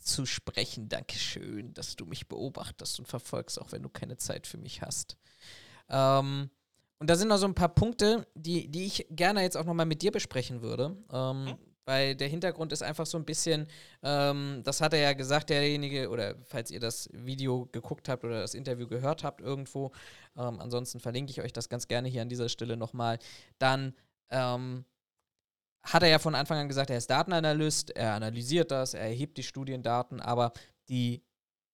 [0.00, 0.88] Zu sprechen.
[0.88, 5.16] Dankeschön, dass du mich beobachtest und verfolgst, auch wenn du keine Zeit für mich hast.
[5.88, 6.50] Ähm,
[6.98, 9.86] und da sind noch so ein paar Punkte, die, die ich gerne jetzt auch nochmal
[9.86, 10.96] mit dir besprechen würde.
[11.12, 11.72] Ähm, Mhm.
[11.84, 13.66] Weil der Hintergrund ist einfach so ein bisschen,
[14.02, 18.40] ähm, das hat er ja gesagt, derjenige, oder falls ihr das Video geguckt habt oder
[18.40, 19.90] das Interview gehört habt irgendwo,
[20.36, 23.18] ähm, ansonsten verlinke ich euch das ganz gerne hier an dieser Stelle nochmal,
[23.58, 23.94] dann
[24.30, 24.84] ähm,
[25.82, 29.36] hat er ja von Anfang an gesagt, er ist Datenanalyst, er analysiert das, er erhebt
[29.36, 30.52] die Studiendaten, aber
[30.88, 31.22] die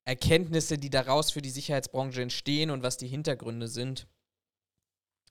[0.04, 4.06] Erkenntnisse, die daraus für die Sicherheitsbranche entstehen und was die Hintergründe sind,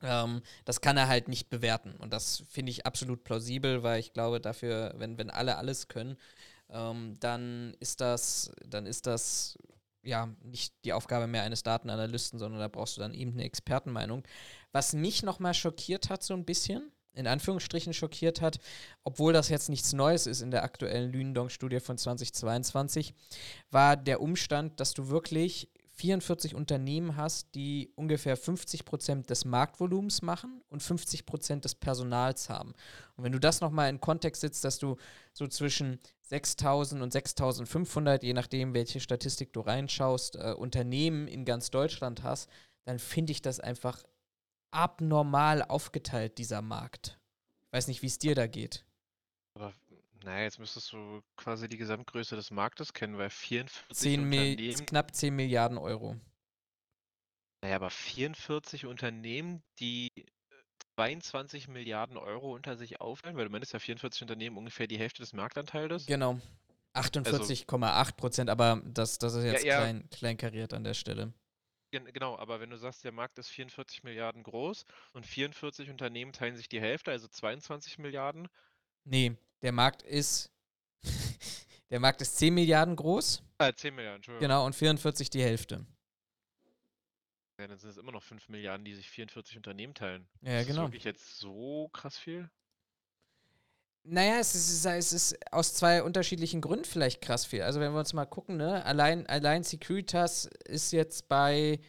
[0.04, 1.96] ähm, das kann er halt nicht bewerten.
[1.98, 6.18] Und das finde ich absolut plausibel, weil ich glaube, dafür, wenn, wenn alle alles können,
[6.70, 9.58] ähm, dann ist das, dann ist das
[10.04, 14.24] ja nicht die Aufgabe mehr eines Datenanalysten, sondern da brauchst du dann eben eine Expertenmeinung.
[14.72, 18.60] Was mich nochmal schockiert hat, so ein bisschen, in Anführungsstrichen schockiert hat,
[19.04, 23.14] obwohl das jetzt nichts Neues ist in der aktuellen Lünendonk-Studie von 2022,
[23.72, 30.22] war der Umstand, dass du wirklich 44 Unternehmen hast, die ungefähr 50 Prozent des Marktvolumens
[30.22, 32.74] machen und 50 Prozent des Personals haben.
[33.16, 34.98] Und wenn du das nochmal in Kontext setzt, dass du
[35.34, 41.72] so zwischen 6000 und 6500, je nachdem, welche Statistik du reinschaust, äh, Unternehmen in ganz
[41.72, 42.48] Deutschland hast,
[42.86, 44.04] dann finde ich das einfach
[44.72, 47.20] abnormal aufgeteilt, dieser Markt.
[47.68, 48.86] Ich weiß nicht, wie es dir da geht.
[49.56, 49.74] Aber
[50.24, 54.86] naja, jetzt müsstest du quasi die Gesamtgröße des Marktes kennen, weil 44 10 Mil Unternehmen.
[54.86, 56.16] knapp 10 Milliarden Euro.
[57.64, 60.24] Naja, aber 44 Unternehmen, die äh,
[60.96, 65.22] 22 Milliarden Euro unter sich aufteilen, weil du meinst ja 44 Unternehmen ungefähr die Hälfte
[65.22, 66.06] des Marktanteils.
[66.06, 66.40] Genau.
[66.94, 69.78] 48,8 Prozent, aber das, das ist jetzt ja.
[69.78, 71.34] Klein, kleinkariert an der Stelle.
[71.92, 76.34] Gen- Genau, aber wenn du sagst, der Markt ist 44 Milliarden groß und 44 Unternehmen
[76.34, 78.48] teilen sich die Hälfte, also 22 Milliarden.
[79.06, 80.52] Nee, der Markt ist.
[81.90, 84.48] der Markt ist 10 Milliarden groß, Äh, 10 Milliarden, Entschuldigung.
[84.48, 85.86] genau, und 44 die Hälfte.
[87.60, 90.28] Ja, dann sind es immer noch 5 Milliarden, die sich 44 Unternehmen teilen.
[90.42, 90.82] Ja, ist genau.
[90.84, 92.50] das wirklich jetzt so krass viel?
[94.10, 97.62] Naja, es ist, es ist aus zwei unterschiedlichen Gründen vielleicht krass viel.
[97.64, 101.80] Also wenn wir uns mal gucken, ne, allein, allein Securitas ist jetzt bei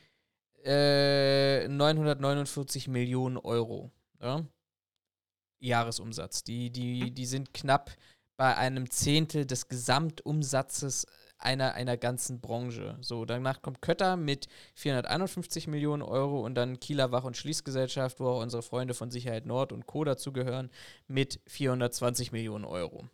[0.64, 3.92] äh, 949 Millionen Euro.
[4.20, 4.44] Ja?
[5.60, 6.42] Jahresumsatz.
[6.42, 7.14] Die, die, Hm.
[7.14, 7.92] die sind knapp
[8.36, 11.06] bei einem Zehntel des Gesamtumsatzes
[11.38, 12.96] einer, einer ganzen Branche.
[13.00, 18.28] So, danach kommt Kötter mit 451 Millionen Euro und dann Kieler Wach- und Schließgesellschaft, wo
[18.28, 20.04] auch unsere Freunde von Sicherheit Nord und Co.
[20.04, 20.70] dazugehören,
[21.06, 23.08] mit 420 Millionen Euro.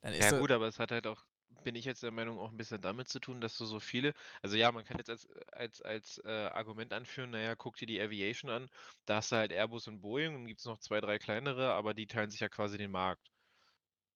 [0.00, 1.24] Dann Ja gut, aber es hat halt auch,
[1.64, 4.14] bin ich jetzt der Meinung, auch ein bisschen damit zu tun, dass du so viele,
[4.42, 8.00] also ja, man kann jetzt als, als, als äh, Argument anführen, naja, guck dir die
[8.00, 8.68] Aviation an,
[9.06, 11.94] da hast du halt Airbus und Boeing und gibt es noch zwei, drei kleinere, aber
[11.94, 13.30] die teilen sich ja quasi den Markt.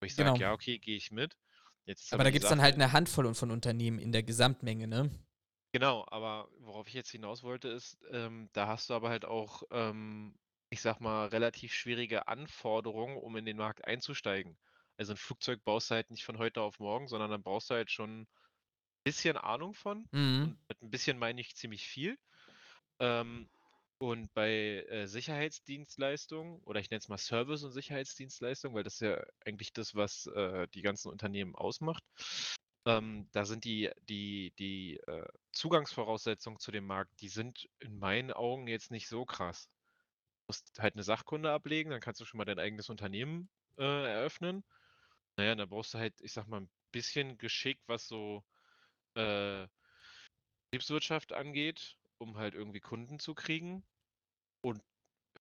[0.01, 0.41] Wo ich sage, Genau.
[0.41, 1.37] ja, okay, gehe ich mit.
[1.87, 5.11] Ist aber da gibt es dann halt eine Handvoll von Unternehmen in der Gesamtmenge, ne?
[5.73, 9.63] Genau, aber worauf ich jetzt hinaus wollte, ist, ähm, da hast du aber halt auch,
[9.71, 10.35] ähm,
[10.71, 14.57] ich sag mal, relativ schwierige Anforderungen, um in den Markt einzusteigen.
[14.97, 17.75] Also ein Flugzeug baust du halt nicht von heute auf morgen, sondern dann brauchst du
[17.75, 18.29] halt schon ein
[19.05, 20.09] bisschen Ahnung von.
[20.13, 20.43] Mhm.
[20.45, 22.19] Und mit ein bisschen meine ich ziemlich viel.
[22.99, 23.49] Ähm,
[23.99, 29.01] und bei äh, Sicherheitsdienstleistungen, oder ich nenne es mal Service- und Sicherheitsdienstleistungen, weil das ist
[29.01, 32.05] ja eigentlich das, was äh, die ganzen Unternehmen ausmacht,
[32.87, 38.33] ähm, da sind die, die, die äh, Zugangsvoraussetzungen zu dem Markt, die sind in meinen
[38.33, 39.69] Augen jetzt nicht so krass.
[40.47, 43.83] Du musst halt eine Sachkunde ablegen, dann kannst du schon mal dein eigenes Unternehmen äh,
[43.83, 44.65] eröffnen.
[45.37, 48.45] Naja, dann brauchst du halt, ich sag mal, ein bisschen Geschick, was so
[49.15, 49.67] äh,
[50.71, 53.85] Betriebswirtschaft angeht, um halt irgendwie Kunden zu kriegen.
[54.63, 54.83] Und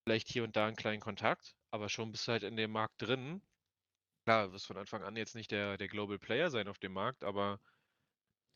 [0.04, 3.02] vielleicht hier und da einen kleinen Kontakt, aber schon bist du halt in dem Markt
[3.02, 3.42] drin.
[4.26, 6.94] Klar, du wirst von Anfang an jetzt nicht der, der Global Player sein auf dem
[6.94, 7.60] Markt, aber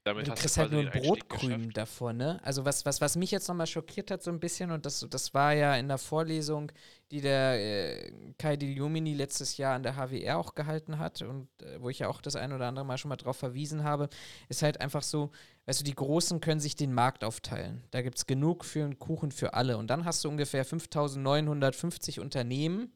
[0.10, 1.78] damit du kriegst du halt nur ein Einstieg Brotkrüm geschafft.
[1.78, 2.39] davor, ne?
[2.43, 5.34] Also was, was, was mich jetzt nochmal schockiert hat so ein bisschen, und das, das
[5.34, 6.72] war ja in der Vorlesung,
[7.12, 11.82] die der äh, Kai Diomini letztes Jahr an der HWR auch gehalten hat und äh,
[11.82, 14.10] wo ich ja auch das ein oder andere Mal schon mal drauf verwiesen habe,
[14.48, 15.32] ist halt einfach so,
[15.65, 17.84] weißt du, die Großen können sich den Markt aufteilen.
[17.91, 19.78] Da gibt es genug für einen Kuchen für alle.
[19.78, 22.91] Und dann hast du ungefähr 5950 Unternehmen,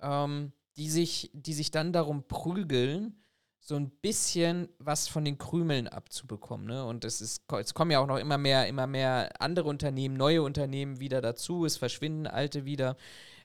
[0.00, 3.22] ähm, die, sich, die sich dann darum prügeln,
[3.66, 6.68] so ein bisschen was von den Krümeln abzubekommen.
[6.68, 6.84] Ne?
[6.84, 10.42] Und es, ist, es kommen ja auch noch immer mehr, immer mehr andere Unternehmen, neue
[10.42, 11.64] Unternehmen wieder dazu.
[11.64, 12.96] Es verschwinden alte wieder.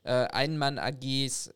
[0.03, 1.55] Äh, Einmann-AGs,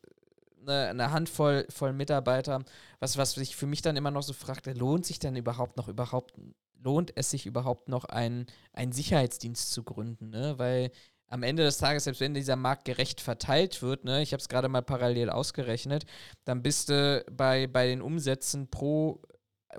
[0.63, 2.63] ne, eine Handvoll voll Mitarbeiter.
[2.99, 5.87] Was, was sich für mich dann immer noch so fragte, lohnt sich denn überhaupt noch
[5.87, 6.33] überhaupt,
[6.81, 10.31] lohnt es sich überhaupt noch einen, einen Sicherheitsdienst zu gründen?
[10.31, 10.55] Ne?
[10.57, 10.89] Weil
[11.27, 14.49] am Ende des Tages, selbst wenn dieser Markt gerecht verteilt wird, ne, ich habe es
[14.49, 16.05] gerade mal parallel ausgerechnet,
[16.45, 19.21] dann bist du bei, bei den Umsätzen pro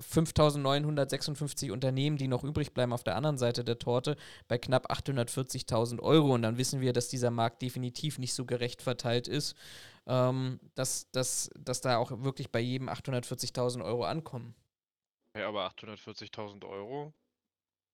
[0.01, 4.17] 5.956 Unternehmen, die noch übrig bleiben auf der anderen Seite der Torte,
[4.49, 6.35] bei knapp 840.000 Euro.
[6.35, 9.57] Und dann wissen wir, dass dieser Markt definitiv nicht so gerecht verteilt ist,
[10.07, 14.55] ähm, dass, dass, dass da auch wirklich bei jedem 840.000 Euro ankommen.
[15.37, 17.13] Ja, aber 840.000 Euro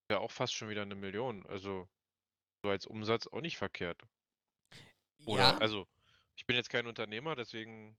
[0.09, 1.45] wäre auch fast schon wieder eine Million.
[1.47, 1.89] Also
[2.63, 4.01] so als Umsatz auch nicht verkehrt.
[5.27, 5.87] Oder, ja, also,
[6.37, 7.97] ich bin jetzt kein Unternehmer, deswegen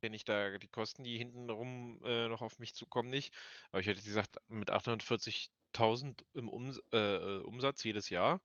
[0.00, 3.34] kenne ich da die Kosten, die hintenrum äh, noch auf mich zukommen, nicht.
[3.70, 8.40] Aber ich hätte gesagt, mit 840.000 im Ums äh, äh, Umsatz jedes Jahr,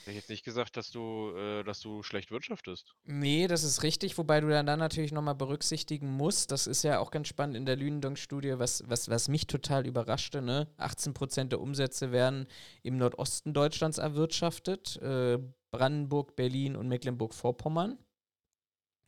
[0.00, 2.94] hätte ich jetzt nicht gesagt, dass du, äh, dass du schlecht wirtschaftest.
[3.04, 6.98] Nee, das ist richtig, wobei du dann, dann natürlich nochmal berücksichtigen musst, das ist ja
[6.98, 10.68] auch ganz spannend in der Lünendonk-Studie, was, was, was mich total überraschte, ne?
[10.78, 12.46] 18% der Umsätze werden
[12.82, 15.38] im Nordosten Deutschlands erwirtschaftet, äh,
[15.70, 17.98] Brandenburg, Berlin und Mecklenburg-Vorpommern.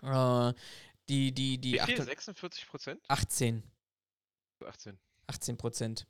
[0.02, 0.52] Äh,
[1.08, 1.94] die, die, die Wie viel?
[1.94, 3.00] 800 46 Prozent?
[3.08, 3.62] 18,
[4.64, 4.98] 18.
[5.26, 6.06] 18 Prozent.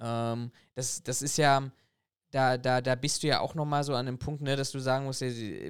[0.00, 1.70] Ähm, das, das ist ja,
[2.32, 4.78] da, da, da bist du ja auch nochmal so an dem Punkt, ne, dass du
[4.78, 5.22] sagen musst,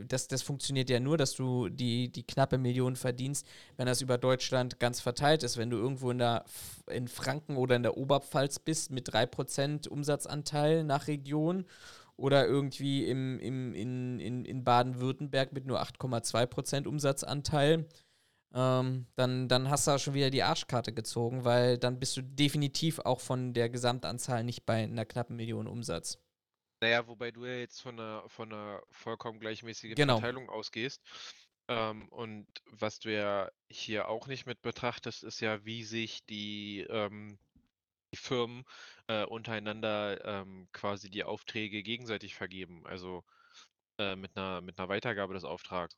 [0.07, 3.46] das, das funktioniert ja nur, dass du die, die knappe Million verdienst,
[3.77, 5.57] wenn das über Deutschland ganz verteilt ist.
[5.57, 6.44] Wenn du irgendwo in, der,
[6.88, 11.66] in Franken oder in der Oberpfalz bist mit 3% Umsatzanteil nach Region
[12.16, 17.87] oder irgendwie im, im, in, in, in Baden-Württemberg mit nur 8,2% Umsatzanteil,
[18.55, 22.22] ähm, dann, dann hast du auch schon wieder die Arschkarte gezogen, weil dann bist du
[22.22, 26.18] definitiv auch von der Gesamtanzahl nicht bei einer knappen Million Umsatz.
[26.83, 30.16] Naja, wobei du ja jetzt von einer, von einer vollkommen gleichmäßigen Genau.
[30.16, 31.01] Verteilung ausgehst.
[31.68, 36.81] Ähm, und was du ja hier auch nicht mit betrachtest, ist ja, wie sich die,
[36.90, 37.38] ähm,
[38.12, 38.64] die Firmen
[39.07, 42.85] äh, untereinander ähm, quasi die Aufträge gegenseitig vergeben.
[42.85, 43.23] Also
[43.99, 45.97] äh, mit einer, mit einer Weitergabe des Auftrags.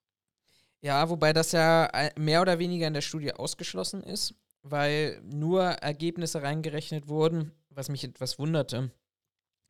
[0.82, 5.62] Ja, wobei das ja äh, mehr oder weniger in der Studie ausgeschlossen ist, weil nur
[5.62, 8.90] Ergebnisse reingerechnet wurden, was mich etwas wunderte.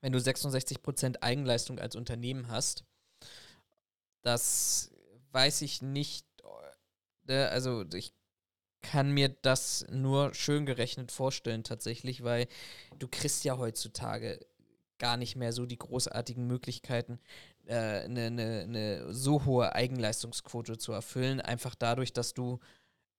[0.04, 2.84] Wenn du 66% Eigenleistung als Unternehmen hast,
[4.20, 4.90] das
[5.32, 6.26] weiß ich nicht.
[7.26, 8.12] äh, Also ich
[8.82, 12.48] kann mir das nur schön gerechnet vorstellen tatsächlich, weil
[12.98, 14.40] du kriegst ja heutzutage
[14.98, 17.18] gar nicht mehr so die großartigen Möglichkeiten,
[17.66, 22.60] eine äh, ne, ne, ne so hohe Eigenleistungsquote zu erfüllen, einfach dadurch, dass du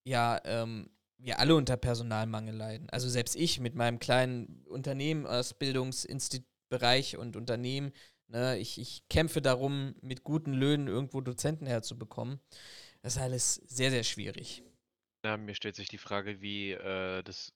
[0.03, 2.91] ja ähm, wir alle unter Personalmangel leiden.
[2.91, 5.25] Also selbst ich mit meinem kleinen Unternehmen,
[6.65, 7.91] Ausbildungsbereich und Unternehmen,
[8.27, 12.39] ne, ich, ich kämpfe darum, mit guten Löhnen irgendwo Dozenten herzubekommen.
[13.01, 14.63] Das ist alles sehr, sehr schwierig.
[15.23, 17.53] Ja, mir stellt sich die Frage, wie äh, das,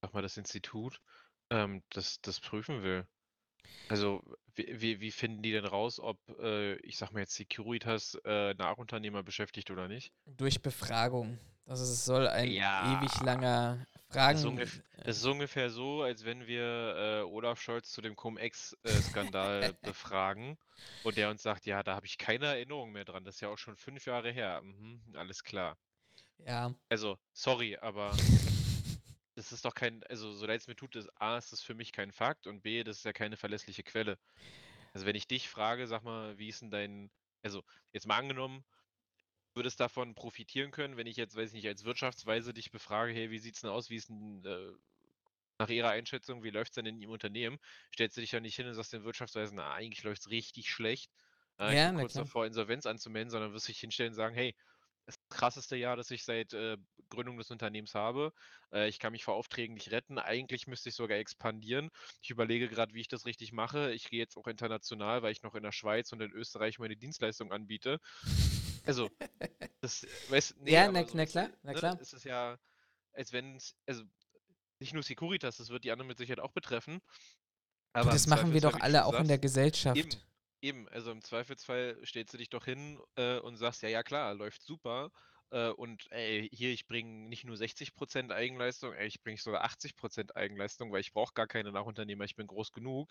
[0.00, 1.00] sag mal, das Institut
[1.50, 3.06] ähm, das, das prüfen will.
[3.88, 4.22] Also,
[4.54, 8.54] wie, wie, wie finden die denn raus, ob, äh, ich sag mal jetzt, Securitas äh,
[8.54, 10.12] Nachunternehmer beschäftigt oder nicht?
[10.26, 11.38] Durch Befragung.
[11.66, 13.00] Also es soll ein Ja.
[13.00, 14.32] ewig langer Fragen.
[14.32, 18.16] Das ist, ungefähr, das ist ungefähr so, als wenn wir äh, Olaf Scholz zu dem
[18.16, 20.58] Cum-Ex-Skandal befragen
[21.04, 23.24] und der uns sagt, ja, da habe ich keine Erinnerung mehr dran.
[23.24, 24.60] Das ist ja auch schon fünf Jahre her.
[24.62, 25.78] Mhm, alles klar.
[26.46, 26.74] Ja.
[26.88, 28.16] Also, sorry, aber
[29.36, 31.74] das ist doch kein, also so leid es mir tut, ist A, ist das für
[31.74, 34.18] mich kein Fakt und B, das ist ja keine verlässliche Quelle.
[34.92, 37.10] Also wenn ich dich frage, sag mal, wie ist denn dein,
[37.42, 38.64] also jetzt mal angenommen,
[39.54, 43.30] würdest davon profitieren können, wenn ich jetzt, weiß ich nicht, als Wirtschaftsweise dich befrage, hey,
[43.30, 44.72] wie sieht's denn aus, wie ist denn äh,
[45.58, 47.58] nach Ihrer Einschätzung, wie läuft's denn in Ihrem Unternehmen?
[47.92, 51.12] Stellst du dich ja nicht hin und sagst den Wirtschaftsweisen, na, eigentlich läuft's richtig schlecht.
[51.58, 52.24] Äh, Ja, kurz klar.
[52.24, 54.54] davor, Insolvenz anzumelden, sondern wirst dich hinstellen und sagen, hey,
[55.06, 56.76] das krasseste Jahr, das ich seit äh,
[57.08, 58.32] Gründung des Unternehmens habe.
[58.72, 60.18] Äh, ich kann mich vor Aufträgen nicht retten.
[60.18, 61.90] Eigentlich müsste ich sogar expandieren.
[62.22, 63.92] Ich überlege gerade, wie ich das richtig mache.
[63.92, 66.96] Ich gehe jetzt auch international, weil ich noch in der Schweiz und in Österreich meine
[66.96, 67.98] Dienstleistung anbiete.
[68.86, 69.10] Also,
[69.80, 71.98] das, weißt, nee, Ja, na- so na ist- klar, na ne, klar.
[72.00, 72.58] Es ist ja,
[73.12, 74.02] als wenn es, also
[74.78, 77.00] nicht nur Securitas, das wird die anderen mit Sicherheit auch betreffen.
[77.92, 79.96] Aber das machen wir doch alle auch in der sagst, Gesellschaft.
[79.98, 80.10] Eben,
[80.62, 80.88] eben.
[80.90, 84.62] Also im Zweifelsfall stellst du dich doch hin äh, und sagst, ja, ja klar, läuft
[84.62, 85.10] super.
[85.50, 90.36] Äh, und ey, hier, ich bringe nicht nur 60% Eigenleistung, ey, ich bringe sogar 80%
[90.36, 93.10] Eigenleistung, weil ich brauche gar keine Nachunternehmer, ich bin groß genug.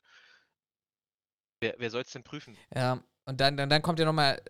[1.60, 2.56] Wer, wer soll es denn prüfen?
[2.74, 4.42] Ja, und dann, dann, dann kommt ja nochmal,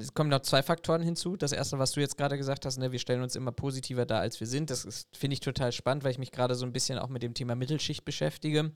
[0.00, 1.36] es kommen noch zwei Faktoren hinzu.
[1.36, 4.20] Das erste, was du jetzt gerade gesagt hast, ne, wir stellen uns immer positiver dar,
[4.20, 4.68] als wir sind.
[4.70, 7.34] Das finde ich, total spannend, weil ich mich gerade so ein bisschen auch mit dem
[7.34, 8.72] Thema Mittelschicht beschäftige.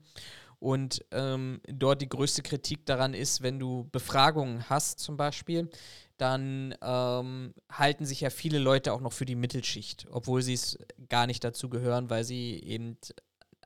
[0.59, 5.69] Und ähm, dort die größte Kritik daran ist, wenn du Befragungen hast zum Beispiel,
[6.15, 10.79] dann ähm, halten sich ja viele Leute auch noch für die Mittelschicht, obwohl sie es
[11.09, 12.97] gar nicht dazu gehören, weil sie eben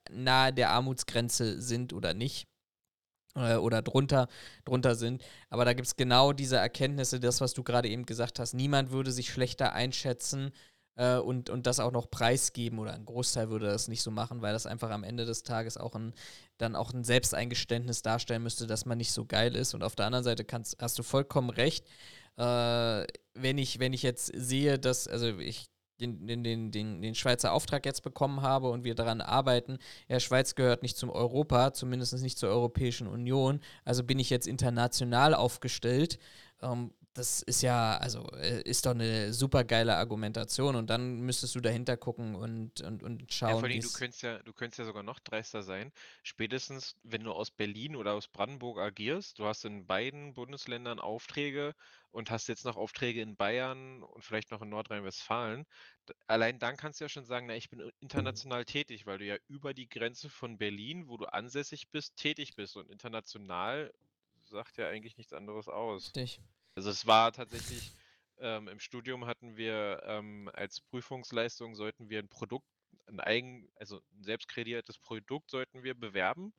[0.10, 2.47] nahe der Armutsgrenze sind oder nicht
[3.36, 4.28] äh, oder drunter,
[4.66, 5.24] drunter sind.
[5.50, 8.54] Aber da gibt es genau diese Erkenntnisse, das, was du gerade eben gesagt hast.
[8.54, 10.52] Niemand würde sich schlechter einschätzen
[10.96, 14.42] äh, und, und das auch noch preisgeben oder ein Großteil würde das nicht so machen,
[14.42, 16.14] weil das einfach am Ende des Tages auch ein,
[16.58, 19.74] dann auch ein Selbsteingeständnis darstellen müsste, dass man nicht so geil ist.
[19.74, 21.86] Und auf der anderen Seite kannst, hast du vollkommen recht.
[22.38, 25.70] Äh, wenn, ich, wenn ich jetzt sehe, dass, also ich
[26.00, 29.78] den, den, den, den, Schweizer Auftrag jetzt bekommen habe und wir daran arbeiten,
[30.08, 34.47] ja, Schweiz gehört nicht zum Europa, zumindest nicht zur Europäischen Union, also bin ich jetzt
[34.47, 36.20] international aufgestellt.
[36.62, 41.55] Ähm, das ist ja, also äh, ist doch eine super geile Argumentation und dann müsstest
[41.55, 44.80] du dahinter gucken und, und, und Ja, schauen, vor allem, du könntest ja, du könntest
[44.80, 45.91] ja sogar noch dreister sein.
[46.24, 51.74] Spätestens, wenn du aus Berlin oder aus Brandenburg agierst, du hast in beiden Bundesländern Aufträge
[52.12, 55.66] und hast jetzt noch Aufträge in Bayern und vielleicht noch in Nordrhein-Westfalen.
[56.28, 59.26] Allein dann kannst du ja schon sagen, na, ich bin i- international tätig, weil du
[59.26, 62.76] ja über die Grenze von Berlin, wo du ansässig bist, tätig bist.
[62.78, 63.93] Und international
[64.45, 66.16] sagt ja eigentlich nichts anderes aus.
[66.16, 66.41] Richtig.
[66.76, 67.92] Also es war tatsächlich,
[68.40, 72.68] ähm, im Studium hatten wir ähm, als Prüfungsleistung sollten wir ein Produkt,
[73.08, 76.54] ein eigen, also ein selbst kreiertes Produkt sollten wir bewerben.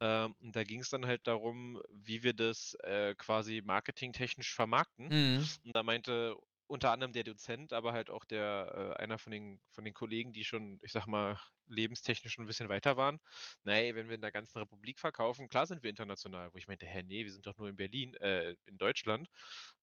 [0.00, 5.08] Ähm, und da ging es dann halt darum, wie wir das äh, quasi marketingtechnisch vermarkten.
[5.08, 5.48] Mhm.
[5.64, 6.36] Und da meinte
[6.66, 10.32] unter anderem der Dozent, aber halt auch der, äh, einer von den, von den Kollegen,
[10.32, 13.18] die schon, ich sag mal, lebenstechnisch schon ein bisschen weiter waren.
[13.64, 16.52] Naja, wenn wir in der ganzen Republik verkaufen, klar sind wir international.
[16.52, 19.28] Wo ich meinte, hä, nee, wir sind doch nur in Berlin, äh, in Deutschland.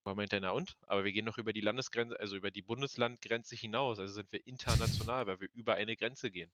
[0.05, 0.75] Er meinte, na und?
[0.87, 3.99] Aber wir gehen doch über die Landesgrenze, also über die Bundeslandgrenze hinaus.
[3.99, 6.51] Also sind wir international, weil wir über eine Grenze gehen.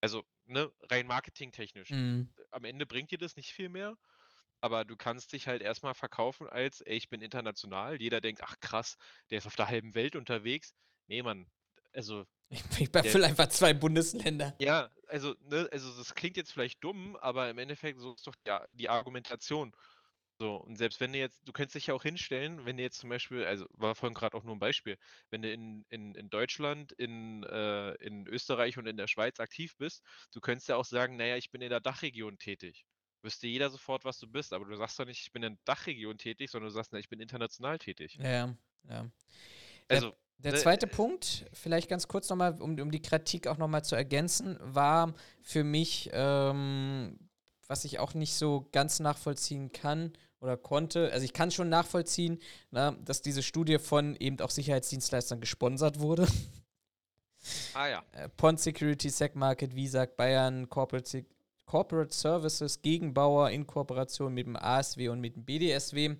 [0.00, 2.30] Also, ne, rein marketingtechnisch Mhm.
[2.50, 3.96] am Ende bringt dir das nicht viel mehr,
[4.60, 8.00] aber du kannst dich halt erstmal verkaufen als, ey, ich bin international.
[8.00, 8.96] Jeder denkt, ach krass,
[9.30, 10.74] der ist auf der halben Welt unterwegs.
[11.06, 11.46] Nee, Mann,
[11.92, 14.54] also, Ich, ich befülle einfach zwei Bundesländer.
[14.58, 18.34] ja, also, ne, also das klingt jetzt vielleicht dumm, aber im Endeffekt so ist doch
[18.46, 19.72] ja die Argumentation.
[20.40, 22.98] So, und selbst wenn du jetzt, du könntest dich ja auch hinstellen, wenn du jetzt
[22.98, 24.96] zum Beispiel, also war vorhin gerade auch nur ein Beispiel,
[25.30, 29.76] wenn du in, in, in Deutschland, in, äh, in Österreich und in der Schweiz aktiv
[29.76, 30.02] bist,
[30.32, 32.86] du könntest ja auch sagen, naja, ich bin in der Dachregion tätig.
[33.22, 35.60] Wüsste jeder sofort, was du bist, aber du sagst doch nicht, ich bin in der
[35.64, 38.18] Dachregion tätig, sondern du sagst, na, ich bin international tätig.
[38.20, 38.54] Ja,
[38.88, 39.10] ja.
[39.88, 43.46] Der, Also, der ne, zweite äh, Punkt, vielleicht ganz kurz nochmal, um, um die Kritik
[43.46, 47.18] auch nochmal zu ergänzen, war für mich, ähm,
[47.66, 52.38] was ich auch nicht so ganz nachvollziehen kann oder konnte, also ich kann schon nachvollziehen,
[52.70, 56.26] na, dass diese Studie von eben auch Sicherheitsdienstleistern gesponsert wurde.
[57.74, 61.26] ah ja, Äh, Pond Security, SecMarket, Visag, Bayern, Corporate,
[61.70, 66.16] Corporate Services, Gegenbauer in Kooperation mit dem ASW und mit dem BDSW.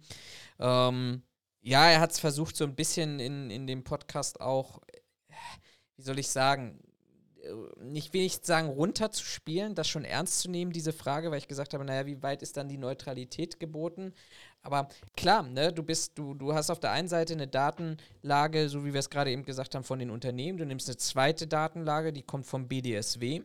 [0.60, 1.22] Ähm,
[1.60, 5.34] ja, er hat es versucht, so ein bisschen in, in dem Podcast auch, äh,
[5.96, 6.78] wie soll ich sagen,
[7.42, 11.48] äh, nicht will ich sagen, runterzuspielen, das schon ernst zu nehmen, diese Frage, weil ich
[11.48, 14.14] gesagt habe, naja, wie weit ist dann die Neutralität geboten?
[14.62, 18.84] Aber klar, ne, du bist, du, du hast auf der einen Seite eine Datenlage, so
[18.84, 20.58] wie wir es gerade eben gesagt haben, von den Unternehmen.
[20.58, 23.42] Du nimmst eine zweite Datenlage, die kommt vom BDSW.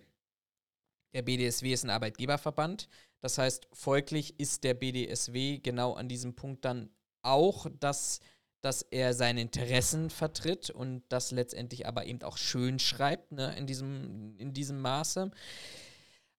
[1.16, 2.90] Der BDSW ist ein Arbeitgeberverband.
[3.22, 6.90] Das heißt, folglich ist der BDSW genau an diesem Punkt dann
[7.22, 8.20] auch, dass,
[8.60, 13.66] dass er seine Interessen vertritt und das letztendlich aber eben auch schön schreibt, ne, in
[13.66, 15.32] diesem, in diesem Maße.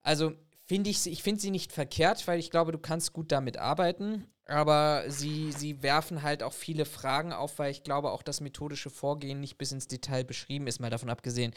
[0.03, 0.35] Also
[0.67, 4.27] finde ich, ich finde sie nicht verkehrt, weil ich glaube, du kannst gut damit arbeiten.
[4.49, 8.91] Aber sie, sie werfen halt auch viele Fragen auf, weil ich glaube auch das methodische
[8.91, 11.53] Vorgehen nicht bis ins Detail beschrieben ist, mal davon abgesehen,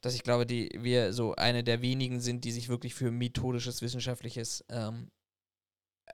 [0.00, 3.82] dass ich glaube, die, wir so eine der wenigen sind, die sich wirklich für methodisches,
[3.82, 5.10] wissenschaftliches ähm,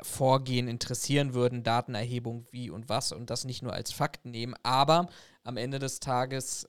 [0.03, 4.55] Vorgehen interessieren würden, Datenerhebung, wie und was und das nicht nur als Fakt nehmen.
[4.65, 5.09] Aber
[5.45, 6.69] am Ende des Tages,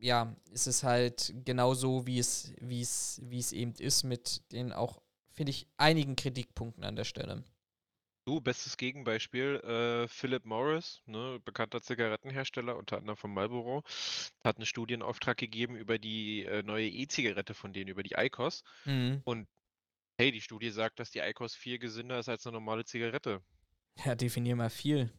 [0.00, 4.42] ja, ist es halt genau so, wie es, wie es, wie es eben ist, mit
[4.52, 5.00] den auch,
[5.32, 7.44] finde ich, einigen Kritikpunkten an der Stelle.
[8.26, 13.82] Du, bestes Gegenbeispiel, äh, Philip Morris, ne, bekannter Zigarettenhersteller, unter anderem von Marlboro,
[14.44, 18.62] hat einen Studienauftrag gegeben über die äh, neue E-Zigarette von denen, über die ICOS.
[18.84, 19.22] Mhm.
[19.24, 19.48] Und
[20.18, 23.42] hey, die Studie sagt, dass die ICOS viel gesünder ist als eine normale Zigarette.
[24.04, 25.10] Ja, definier mal viel.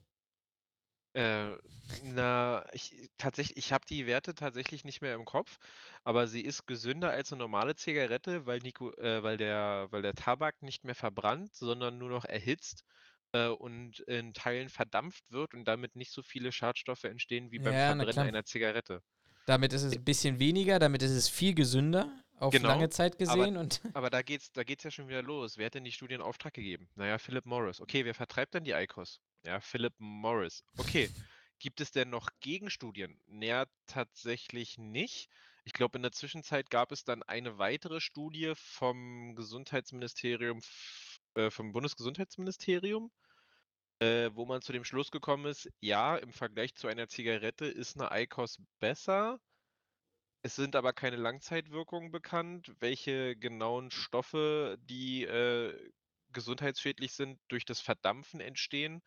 [1.14, 1.57] Äh,
[2.03, 5.57] na, ich tatsächlich, ich habe die Werte tatsächlich nicht mehr im Kopf,
[6.05, 10.14] aber sie ist gesünder als eine normale Zigarette, weil Nico, äh, weil der, weil der
[10.14, 12.86] Tabak nicht mehr verbrannt, sondern nur noch erhitzt
[13.34, 17.74] äh, und in Teilen verdampft wird und damit nicht so viele Schadstoffe entstehen wie beim
[17.74, 18.26] Ja, na Verbrennen klar.
[18.28, 19.01] einer Zigarette.
[19.47, 23.16] Damit ist es ein bisschen weniger, damit ist es viel gesünder, auf Genau, lange Zeit
[23.28, 23.57] aber- gesehen.
[23.57, 25.57] Und Aber da geht's, da geht's ja schon wieder los.
[25.57, 26.88] Wer hat denn die Studie in Auftrag gegeben?
[26.95, 27.82] Naja, Philip Morris.
[27.82, 29.20] Okay, wer vertreibt denn die ICOS?
[29.43, 30.63] Ja, Philip Morris.
[30.77, 31.09] Okay.
[31.59, 33.19] Gibt es denn noch Gegenstudien?
[33.27, 35.29] Naja, tatsächlich nicht.
[35.63, 40.59] Ich glaube, in der Zwischenzeit gab es dann eine weitere Studie vom Gesundheitsministerium,
[41.35, 43.11] äh, vom Bundesgesundheitsministerium,
[43.99, 47.99] äh, wo man zu dem Schluss gekommen ist, ja, im Vergleich zu einer Zigarette ist
[47.99, 49.39] eine ICOS besser.
[50.41, 55.91] Es sind aber keine Langzeitwirkungen bekannt, welche genauen Stoffe, die äh,
[56.33, 59.03] gesundheitsschädlich sind, durch das Verdampfen entstehen.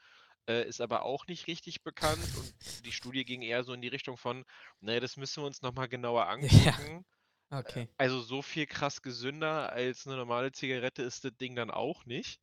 [0.47, 3.89] Äh, ist aber auch nicht richtig bekannt und die Studie ging eher so in die
[3.89, 4.45] Richtung von,
[4.81, 7.07] naja, das müssen wir uns nochmal genauer angucken.
[7.51, 7.89] okay.
[7.97, 12.41] Also so viel krass gesünder als eine normale Zigarette ist das Ding dann auch nicht.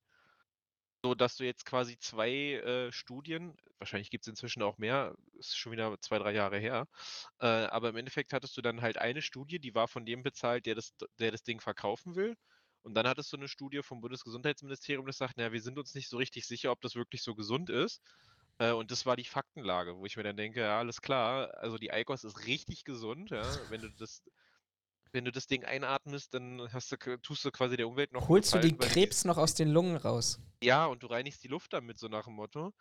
[1.03, 5.57] So dass du jetzt quasi zwei äh, Studien, wahrscheinlich gibt es inzwischen auch mehr, ist
[5.57, 6.87] schon wieder zwei, drei Jahre her,
[7.39, 10.67] äh, aber im Endeffekt hattest du dann halt eine Studie, die war von dem bezahlt,
[10.67, 12.35] der das, der das Ding verkaufen will.
[12.83, 16.09] Und dann hattest du eine Studie vom Bundesgesundheitsministerium, das sagt, naja, wir sind uns nicht
[16.09, 18.01] so richtig sicher, ob das wirklich so gesund ist.
[18.57, 21.77] Äh, und das war die Faktenlage, wo ich mir dann denke, ja, alles klar, also
[21.77, 24.23] die ICOS ist richtig gesund, ja, wenn du das,
[25.11, 28.53] wenn du das Ding einatmest, dann hast du, tust du quasi der Umwelt noch Holst
[28.53, 30.39] du den Gefallen, Krebs noch aus den Lungen raus?
[30.61, 32.73] Die, ja, und du reinigst die Luft damit, so nach dem Motto.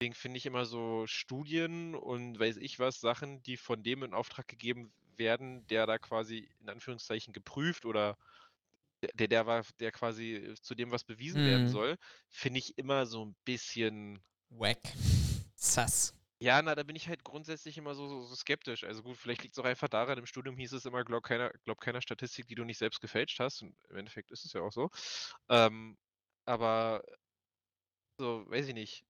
[0.00, 4.12] Deswegen finde ich immer so Studien und weiß ich was, Sachen, die von dem in
[4.12, 8.18] Auftrag gegeben werden, der da quasi in Anführungszeichen geprüft oder
[9.14, 11.68] der, der war, der quasi zu dem was bewiesen werden Mhm.
[11.68, 11.96] soll,
[12.30, 14.78] finde ich immer so ein bisschen Wack.
[15.56, 16.14] Sass.
[16.40, 18.84] Ja, na, da bin ich halt grundsätzlich immer so, so, so skeptisch.
[18.84, 21.50] Also gut, vielleicht liegt es auch einfach daran, im Studium hieß es immer, glaub keiner,
[21.64, 23.62] glaub keiner Statistik, die du nicht selbst gefälscht hast.
[23.62, 24.90] Und im Endeffekt ist es ja auch so.
[25.48, 25.96] Ähm,
[26.44, 27.02] aber
[28.18, 29.04] so, weiß ich nicht.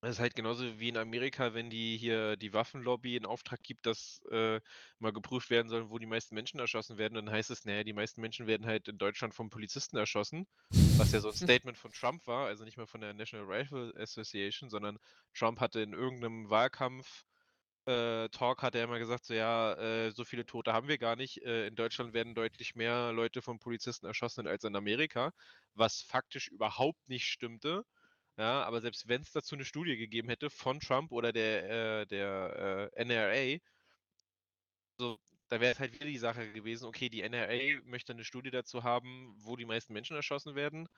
[0.00, 3.84] Das ist halt genauso wie in Amerika, wenn die hier die Waffenlobby in Auftrag gibt,
[3.84, 4.60] dass äh,
[5.00, 7.92] mal geprüft werden soll, wo die meisten Menschen erschossen werden, dann heißt es, naja, die
[7.92, 10.46] meisten Menschen werden halt in Deutschland vom Polizisten erschossen,
[10.98, 11.34] was ja so ein
[11.64, 14.98] Statement von Trump war, also nicht mehr von der National Rifle Association, sondern
[15.34, 17.24] Trump hatte in irgendeinem Wahlkampf
[17.88, 21.16] äh, Talk hat er immer gesagt, so ja, äh, so viele Tote haben wir gar
[21.16, 21.42] nicht.
[21.42, 25.32] Äh, in Deutschland werden deutlich mehr Leute von Polizisten erschossen als in Amerika,
[25.74, 27.84] was faktisch überhaupt nicht stimmte.
[28.38, 32.06] Ja, aber selbst wenn es dazu eine Studie gegeben hätte von Trump oder der, äh,
[32.06, 33.58] der äh, NRA,
[34.98, 35.18] so,
[35.48, 38.82] da wäre es halt wieder die Sache gewesen, okay, die NRA möchte eine Studie dazu
[38.84, 40.88] haben, wo die meisten Menschen erschossen werden.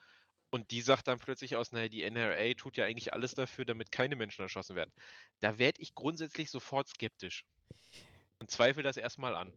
[0.50, 3.92] Und die sagt dann plötzlich aus, naja, die NRA tut ja eigentlich alles dafür, damit
[3.92, 4.92] keine Menschen erschossen werden.
[5.40, 7.44] Da werde ich grundsätzlich sofort skeptisch.
[8.40, 9.52] Und zweifle das erstmal an.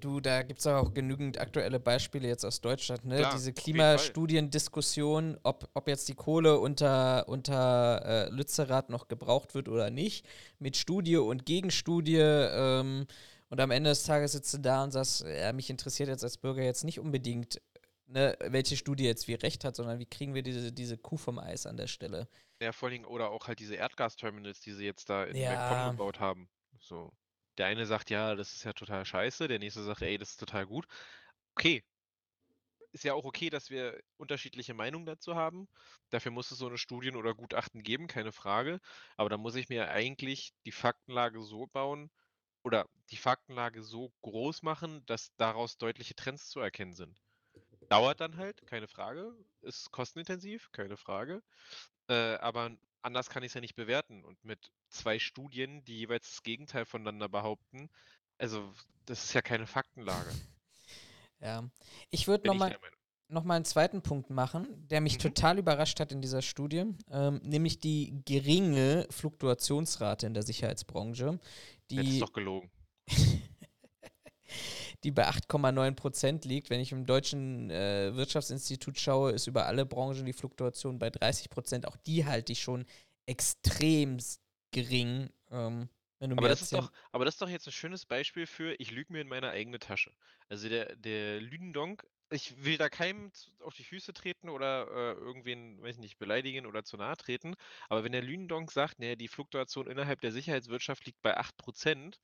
[0.00, 3.18] Du, da gibt es auch genügend aktuelle Beispiele jetzt aus Deutschland, ne?
[3.18, 3.52] Klar, Diese.
[3.52, 10.26] Klimastudiendiskussion, ob, ob jetzt die Kohle unter, unter äh, Lützerath noch gebraucht wird oder nicht,
[10.60, 12.18] mit Studie und Gegenstudie.
[12.18, 13.06] Ähm,
[13.48, 16.38] und am Ende des Tages sitzt du da und sagst, ja, mich interessiert jetzt als
[16.38, 17.60] Bürger jetzt nicht unbedingt,
[18.06, 21.40] ne, welche Studie jetzt wie recht hat, sondern wie kriegen wir diese, diese Kuh vom
[21.40, 22.28] Eis an der Stelle.
[22.62, 25.50] Ja, vor allen Dingen, oder auch halt diese Erdgasterminals, die sie jetzt da in Ja.
[25.50, 26.48] MacPom gebaut haben.
[26.78, 27.12] So.
[27.58, 30.36] Der eine sagt, ja, das ist ja total scheiße, der nächste sagt, ey, das ist
[30.40, 30.86] total gut.
[31.56, 31.84] Okay.
[32.92, 35.68] ist ja auch okay, dass wir unterschiedliche Meinungen dazu haben.
[36.10, 38.80] Dafür muss es so eine Studien oder Gutachten geben, keine Frage.
[39.16, 42.10] Aber dann muss ich mir eigentlich die Faktenlage so bauen
[42.64, 47.20] oder die Faktenlage so groß machen, dass daraus deutliche Trends zu erkennen sind.
[47.90, 49.32] Dauert dann halt, keine Frage.
[49.62, 51.42] Ist kostenintensiv, keine Frage.
[52.08, 52.70] Äh, aber
[53.02, 54.24] anders kann ich es ja nicht bewerten.
[54.24, 57.90] Und mit zwei Studien, die jeweils das Gegenteil voneinander behaupten,
[58.38, 58.72] also
[59.06, 60.30] das ist ja keine Faktenlage.
[61.40, 61.70] Ja.
[62.10, 62.78] Ich würde nochmal
[63.28, 65.18] noch mal einen zweiten Punkt machen, der mich Mhm.
[65.18, 71.24] total überrascht hat in dieser Studie, ähm, nämlich die geringe Fluktuationsrate in der Sicherheitsbranche,
[71.92, 72.70] Ja, das die, ist doch gelogen.
[75.04, 76.70] die bei 8,9 Prozent liegt.
[76.70, 81.50] Wenn ich im Deutschen äh, Wirtschaftsinstitut schaue, ist über alle Branchen die Fluktuation bei 30
[81.50, 81.86] Prozent.
[81.86, 82.84] Auch die halte ich schon
[83.26, 84.18] extrem
[84.70, 85.30] gering.
[85.50, 85.88] Ähm,
[86.20, 89.12] Aber das ist doch, aber das ist doch jetzt ein schönes Beispiel für, ich lüge
[89.12, 90.12] mir in meine eigene Tasche.
[90.48, 95.82] Also der, der Lüdendonk, ich will da keinem auf die Füße treten oder äh, irgendwen,
[95.82, 97.54] weiß nicht, beleidigen oder zu nahe treten.
[97.88, 102.18] Aber wenn der Lüdendonk sagt, ne, die Fluktuation innerhalb der Sicherheitswirtschaft liegt bei 8%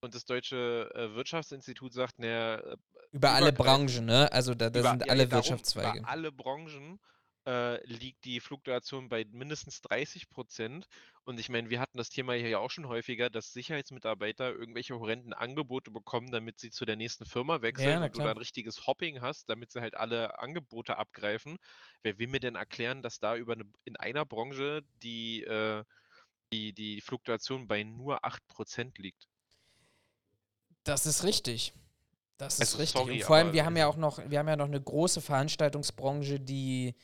[0.00, 2.78] und das deutsche äh, Wirtschaftsinstitut sagt, ne,
[3.12, 4.30] über alle Branchen, ne?
[4.32, 5.98] Also da, da über, sind ja, alle ja, darum, Wirtschaftszweige.
[5.98, 7.00] Über alle Branchen
[7.46, 10.86] äh, liegt die Fluktuation bei mindestens 30 Prozent.
[11.24, 14.98] Und ich meine, wir hatten das Thema hier ja auch schon häufiger, dass Sicherheitsmitarbeiter irgendwelche
[14.98, 18.86] horrenden Angebote bekommen, damit sie zu der nächsten Firma wechseln na und du ein richtiges
[18.86, 21.56] Hopping hast, damit sie halt alle Angebote abgreifen.
[22.02, 25.84] Wer will mir denn erklären, dass da über eine, in einer Branche die, äh,
[26.52, 29.28] die, die Fluktuation bei nur 8 Prozent liegt?
[30.84, 31.72] Das ist richtig.
[32.38, 32.98] Das ist Also, richtig.
[33.00, 35.20] sorry, und vor allem, wir haben ja auch noch, wir haben ja noch eine große
[35.20, 36.94] Veranstaltungsbranche, die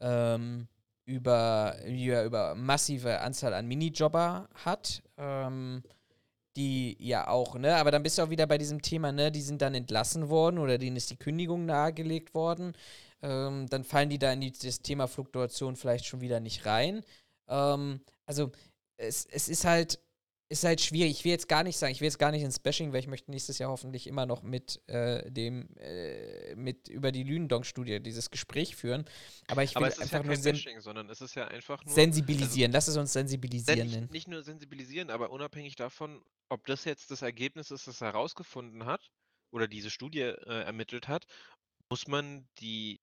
[0.00, 0.68] ähm,
[1.04, 5.02] über, über, über massive Anzahl an Minijobber hat.
[5.16, 5.82] Ähm,
[6.56, 9.42] die ja auch, ne, aber dann bist du auch wieder bei diesem Thema, ne, die
[9.42, 12.72] sind dann entlassen worden oder denen ist die Kündigung nahegelegt worden.
[13.22, 17.02] Ähm, dann fallen die da in die, das Thema Fluktuation vielleicht schon wieder nicht rein.
[17.48, 18.52] Ähm, also
[18.96, 20.00] es, es ist halt,
[20.48, 21.10] ist halt schwierig.
[21.12, 23.08] Ich will jetzt gar nicht sagen, ich will jetzt gar nicht ins Bashing, weil ich
[23.08, 28.30] möchte nächstes Jahr hoffentlich immer noch mit äh, dem, äh, mit über die Lündong-Studie dieses
[28.30, 29.04] Gespräch führen.
[29.48, 31.94] Aber ich will Aber es einfach ja nur Bashing, sondern es ist ja einfach nur.
[31.94, 32.70] sensibilisieren.
[32.70, 37.22] Lass es uns sensibilisieren nicht, nicht nur sensibilisieren, aber unabhängig davon, ob das jetzt das
[37.22, 39.10] Ergebnis ist, das er herausgefunden hat
[39.50, 41.26] oder diese Studie äh, ermittelt hat,
[41.90, 43.00] muss man die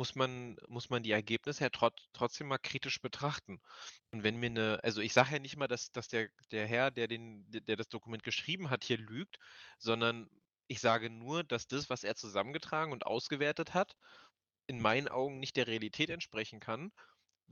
[0.00, 3.60] muss man muss man die Ergebnisse ja trot, trotzdem mal kritisch betrachten.
[4.12, 6.90] Und wenn mir eine, also ich sage ja nicht mal, dass, dass der, der Herr,
[6.90, 9.38] der, den, der das Dokument geschrieben hat, hier lügt,
[9.78, 10.30] sondern
[10.68, 13.94] ich sage nur, dass das, was er zusammengetragen und ausgewertet hat,
[14.68, 16.92] in meinen Augen nicht der Realität entsprechen kann,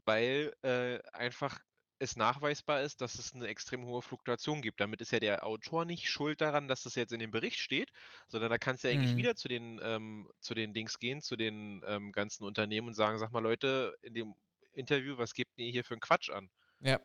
[0.07, 1.61] weil äh, einfach
[2.01, 4.81] es nachweisbar ist, dass es eine extrem hohe Fluktuation gibt.
[4.81, 7.91] Damit ist ja der Autor nicht schuld daran, dass das jetzt in dem Bericht steht,
[8.29, 9.19] sondern da kannst du ja eigentlich Mhm.
[9.19, 13.19] wieder zu den, ähm, zu den Dings gehen, zu den ähm, ganzen Unternehmen und sagen,
[13.19, 14.35] sag mal Leute, in dem
[14.73, 16.51] Interview, was gebt ihr hier für einen Quatsch an?
[16.81, 17.01] Ja.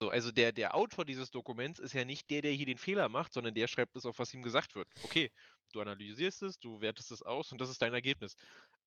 [0.00, 3.08] So, also der, der Autor dieses Dokuments ist ja nicht der, der hier den Fehler
[3.08, 4.88] macht, sondern der schreibt es auf, was ihm gesagt wird.
[5.02, 5.30] Okay,
[5.72, 8.36] du analysierst es, du wertest es aus und das ist dein Ergebnis.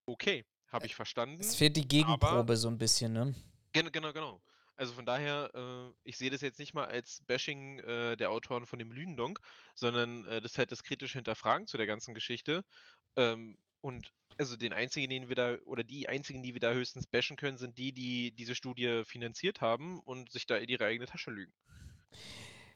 [0.05, 1.39] Okay, habe ich verstanden.
[1.39, 3.33] Es fehlt die Gegenprobe so ein bisschen, ne?
[3.73, 4.41] Genau, genau, genau.
[4.79, 8.65] Also von daher, äh, ich sehe das jetzt nicht mal als Bashing äh, der Autoren
[8.65, 9.41] von dem Lügendonk,
[9.75, 12.63] sondern äh, das ist halt das kritische Hinterfragen zu der ganzen Geschichte.
[13.17, 17.07] Ähm, und also den einzigen, den wir da, oder die einzigen, die wir da höchstens
[17.07, 21.07] bashen können, sind die, die diese Studie finanziert haben und sich da in ihre eigene
[21.07, 21.51] Tasche lügen.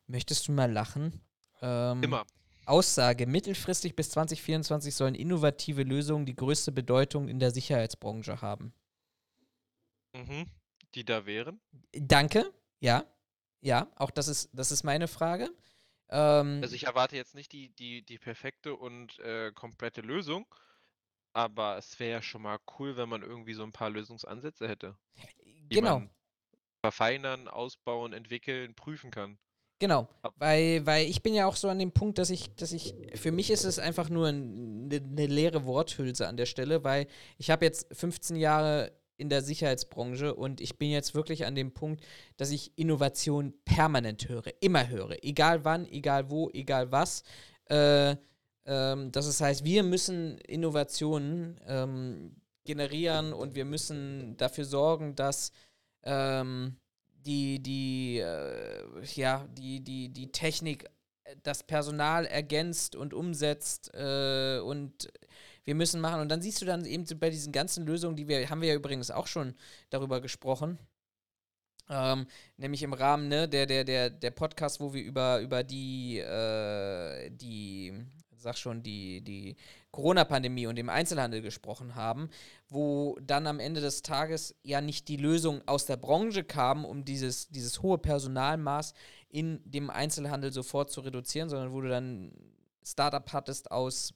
[0.05, 1.21] Möchtest du mal lachen?
[1.61, 2.25] Ähm, Immer.
[2.65, 8.73] Aussage: Mittelfristig bis 2024 sollen innovative Lösungen die größte Bedeutung in der Sicherheitsbranche haben.
[10.13, 10.47] Mhm.
[10.95, 11.59] Die da wären.
[11.93, 12.51] Danke.
[12.79, 13.05] Ja.
[13.61, 15.49] Ja, auch das ist, das ist meine Frage.
[16.09, 20.45] Ähm, Also ich erwarte jetzt nicht die, die, die perfekte und äh, komplette Lösung,
[21.31, 24.97] aber es wäre ja schon mal cool, wenn man irgendwie so ein paar Lösungsansätze hätte.
[25.45, 25.99] die genau.
[25.99, 26.09] man
[26.81, 29.39] verfeinern, ausbauen, entwickeln, prüfen kann.
[29.79, 32.93] Genau, weil, weil ich bin ja auch so an dem Punkt, dass ich, dass ich,
[33.15, 37.49] für mich ist es einfach nur eine ne leere Worthülse an der Stelle, weil ich
[37.49, 42.03] habe jetzt 15 Jahre in der Sicherheitsbranche und ich bin jetzt wirklich an dem Punkt,
[42.37, 47.23] dass ich Innovation permanent höre, immer höre, egal wann, egal wo, egal was.
[47.65, 48.15] Äh,
[48.65, 55.51] ähm, das ist heißt, wir müssen Innovationen ähm, generieren und wir müssen dafür sorgen, dass
[56.03, 56.77] ähm,
[57.25, 60.89] die, die, äh, ja, die, die, die Technik
[61.43, 65.09] das Personal ergänzt und umsetzt äh, und
[65.65, 66.21] wir müssen machen.
[66.21, 68.75] Und dann siehst du dann eben bei diesen ganzen Lösungen, die wir, haben wir ja
[68.75, 69.55] übrigens auch schon
[69.89, 70.79] darüber gesprochen.
[71.89, 76.19] Ähm, nämlich im Rahmen ne, der, der, der, der Podcast, wo wir über, über die,
[76.19, 77.93] äh, die
[78.43, 79.55] sag schon, die, die
[79.91, 82.29] Corona-Pandemie und dem Einzelhandel gesprochen haben,
[82.69, 87.05] wo dann am Ende des Tages ja nicht die Lösung aus der Branche kam, um
[87.05, 88.93] dieses, dieses hohe Personalmaß
[89.29, 92.31] in dem Einzelhandel sofort zu reduzieren, sondern wo du dann
[92.83, 94.13] Startup hattest aus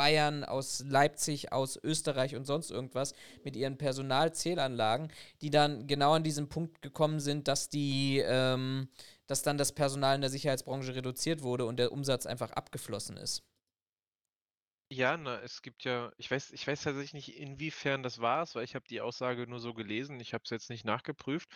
[0.00, 3.12] Bayern, aus Leipzig, aus Österreich und sonst irgendwas
[3.44, 8.88] mit ihren Personalzählanlagen, die dann genau an diesen Punkt gekommen sind, dass die, ähm,
[9.26, 13.42] dass dann das Personal in der Sicherheitsbranche reduziert wurde und der Umsatz einfach abgeflossen ist.
[14.92, 18.54] Ja, na, es gibt ja, ich weiß, ich weiß tatsächlich nicht, inwiefern das war es,
[18.54, 21.50] weil ich habe die Aussage nur so gelesen, ich habe es jetzt nicht nachgeprüft,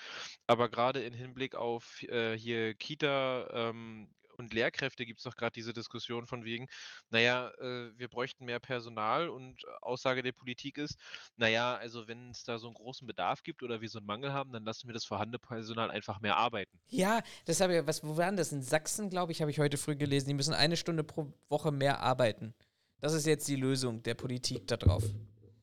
[0.47, 5.53] aber gerade im Hinblick auf äh, hier Kita, ähm, und Lehrkräfte gibt es doch gerade
[5.53, 6.69] diese Diskussion von wegen,
[7.11, 10.99] naja, äh, wir bräuchten mehr Personal und Aussage der Politik ist,
[11.37, 14.33] naja, also wenn es da so einen großen Bedarf gibt oder wir so einen Mangel
[14.33, 16.79] haben, dann lassen wir das vorhandene Personal einfach mehr arbeiten.
[16.89, 18.53] Ja, das habe ich, was, wo waren das?
[18.53, 21.73] In Sachsen, glaube ich, habe ich heute früh gelesen, die müssen eine Stunde pro Woche
[21.73, 22.55] mehr arbeiten.
[23.01, 25.05] Das ist jetzt die Lösung der Politik darauf.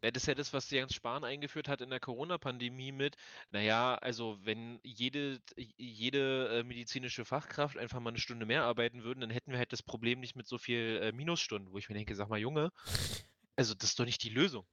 [0.01, 3.15] Das ist ja das, was Jens Spahn eingeführt hat in der Corona-Pandemie mit,
[3.51, 5.39] naja, also wenn jede,
[5.77, 9.71] jede äh, medizinische Fachkraft einfach mal eine Stunde mehr arbeiten würden, dann hätten wir halt
[9.71, 12.71] das Problem nicht mit so viel äh, Minusstunden, wo ich mir denke, sag mal, Junge,
[13.55, 14.65] also das ist doch nicht die Lösung.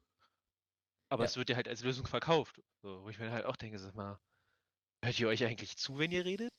[1.10, 1.26] Aber Ja.
[1.26, 2.60] es wird ja halt als Lösung verkauft.
[2.82, 4.18] So, wo ich mir halt auch denke, sag mal,
[5.02, 6.50] hört ihr euch eigentlich zu, wenn ihr redet?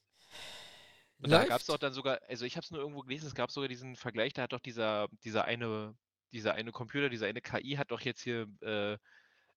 [1.22, 1.72] Und da gab es Läuft.
[1.72, 4.34] auch dann sogar, also ich habe es nur irgendwo gelesen, es gab sogar diesen Vergleich,
[4.34, 5.95] da hat doch dieser, dieser eine,
[6.32, 8.98] dieser eine Computer, dieser eine KI hat doch jetzt hier äh,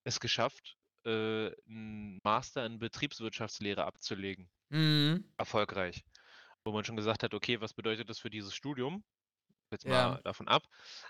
[0.03, 4.49] es geschafft, äh, einen Master in Betriebswirtschaftslehre abzulegen.
[4.69, 5.23] Mhm.
[5.37, 6.03] Erfolgreich.
[6.63, 9.03] Wo man schon gesagt hat, okay, was bedeutet das für dieses Studium?
[9.71, 10.15] Jetzt Ja.
[10.15, 10.63] mal davon ab.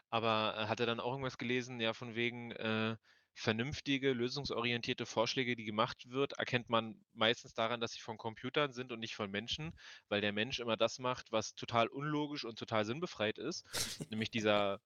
[0.10, 2.96] Aber äh, hat er dann auch irgendwas gelesen, ja, von wegen äh,
[3.36, 8.92] vernünftige, lösungsorientierte Vorschläge, die gemacht wird, erkennt man meistens daran, dass sie von Computern sind
[8.92, 9.74] und nicht von Menschen,
[10.08, 13.66] weil der Mensch immer das macht, was total unlogisch und total sinnbefreit ist.
[14.10, 14.80] Nämlich dieser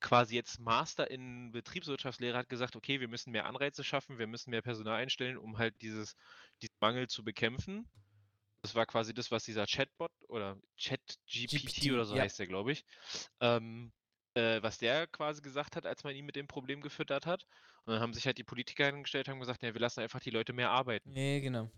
[0.00, 4.50] quasi jetzt Master in Betriebswirtschaftslehre hat gesagt, okay, wir müssen mehr Anreize schaffen, wir müssen
[4.50, 6.16] mehr Personal einstellen, um halt dieses,
[6.62, 7.88] diesen Mangel zu bekämpfen.
[8.62, 12.22] Das war quasi das, was dieser Chatbot oder ChatGPT GPT, oder so ja.
[12.22, 12.84] heißt der, glaube ich,
[13.40, 13.92] ähm,
[14.34, 17.46] äh, was der quasi gesagt hat, als man ihn mit dem Problem gefüttert hat.
[17.84, 20.30] Und dann haben sich halt die Politiker hingestellt, haben gesagt, ja, wir lassen einfach die
[20.30, 21.12] Leute mehr arbeiten.
[21.12, 21.70] Nee, genau.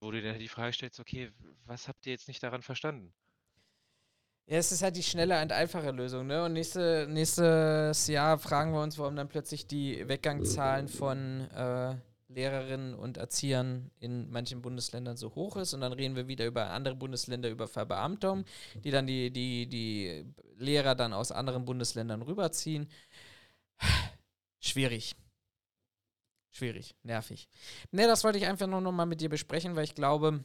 [0.00, 1.30] Wo du dann die Frage stellst, okay,
[1.64, 3.14] was habt ihr jetzt nicht daran verstanden?
[4.48, 6.44] Ja, es ist halt die schnelle und einfache Lösung, ne?
[6.44, 11.96] Und nächste, nächstes Jahr fragen wir uns, warum dann plötzlich die Weggangzahlen von äh,
[12.28, 15.74] Lehrerinnen und Erziehern in manchen Bundesländern so hoch ist.
[15.74, 18.44] Und dann reden wir wieder über andere Bundesländer, über Verbeamtung,
[18.84, 22.88] die dann die, die, die Lehrer dann aus anderen Bundesländern rüberziehen.
[24.60, 25.16] Schwierig.
[26.52, 27.48] Schwierig, nervig.
[27.90, 30.42] Ne, das wollte ich einfach nur noch mal mit dir besprechen, weil ich glaube,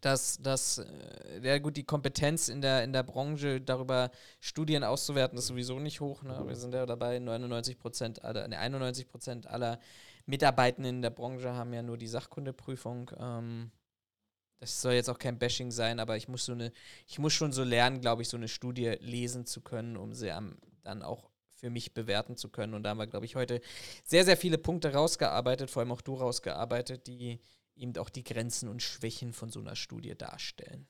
[0.00, 5.38] dass, dass äh, ja gut, die Kompetenz in der, in der Branche darüber Studien auszuwerten,
[5.38, 6.22] ist sowieso nicht hoch.
[6.22, 6.42] Ne?
[6.46, 9.78] Wir sind ja dabei, 99 Prozent aller, ne, 91 Prozent aller
[10.26, 13.10] Mitarbeitenden in der Branche haben ja nur die Sachkundeprüfung.
[13.18, 13.70] Ähm,
[14.58, 16.72] das soll jetzt auch kein Bashing sein, aber ich muss so eine,
[17.06, 20.32] ich muss schon so lernen, glaube ich, so eine Studie lesen zu können, um sie
[20.32, 22.74] am, dann auch für mich bewerten zu können.
[22.74, 23.60] Und da haben wir, glaube ich, heute
[24.04, 27.40] sehr, sehr viele Punkte rausgearbeitet, vor allem auch du rausgearbeitet, die
[27.76, 30.88] eben auch die Grenzen und Schwächen von so einer Studie darstellen.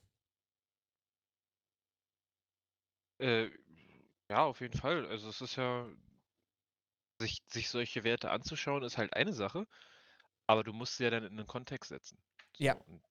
[3.19, 3.51] Äh,
[4.29, 5.07] ja, auf jeden Fall.
[5.07, 5.89] Also es ist ja,
[7.19, 9.67] sich, sich solche Werte anzuschauen, ist halt eine Sache,
[10.47, 12.19] aber du musst sie ja dann in einen Kontext setzen.
[12.59, 12.75] Ja.
[12.75, 13.03] und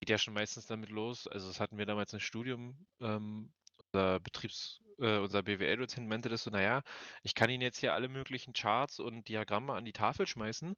[0.00, 1.26] geht ja schon meistens damit los.
[1.26, 3.52] Also das hatten wir damals im Studium, ähm,
[3.96, 6.82] unser Betriebs, äh, unser BWL-Dozent meinte das so, naja,
[7.22, 10.76] ich kann Ihnen jetzt hier alle möglichen Charts und Diagramme an die Tafel schmeißen,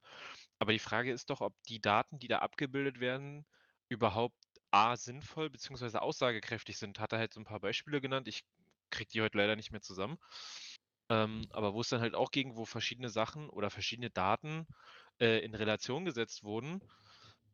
[0.59, 3.45] aber die Frage ist doch, ob die Daten, die da abgebildet werden,
[3.89, 4.37] überhaupt
[4.71, 5.97] A, sinnvoll bzw.
[5.97, 6.99] aussagekräftig sind.
[6.99, 8.27] Hat er halt so ein paar Beispiele genannt.
[8.27, 8.43] Ich
[8.91, 10.19] kriege die heute leider nicht mehr zusammen.
[11.09, 14.67] Ähm, aber wo es dann halt auch ging, wo verschiedene Sachen oder verschiedene Daten
[15.19, 16.81] äh, in Relation gesetzt wurden.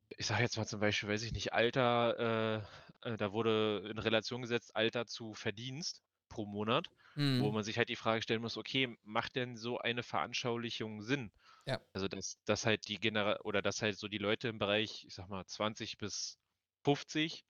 [0.09, 3.99] Ich sage jetzt mal zum Beispiel, weiß ich nicht, Alter, äh, äh, da wurde in
[3.99, 6.89] Relation gesetzt Alter zu Verdienst pro Monat,
[7.38, 7.53] wo Mhm.
[7.53, 11.32] man sich halt die Frage stellen muss, okay, macht denn so eine Veranschaulichung Sinn?
[11.66, 11.86] Ja.
[11.93, 15.16] Also dass, dass halt die Genera oder dass halt so die Leute im Bereich, ich
[15.16, 16.39] sag mal, 20 bis
[16.84, 17.45] 50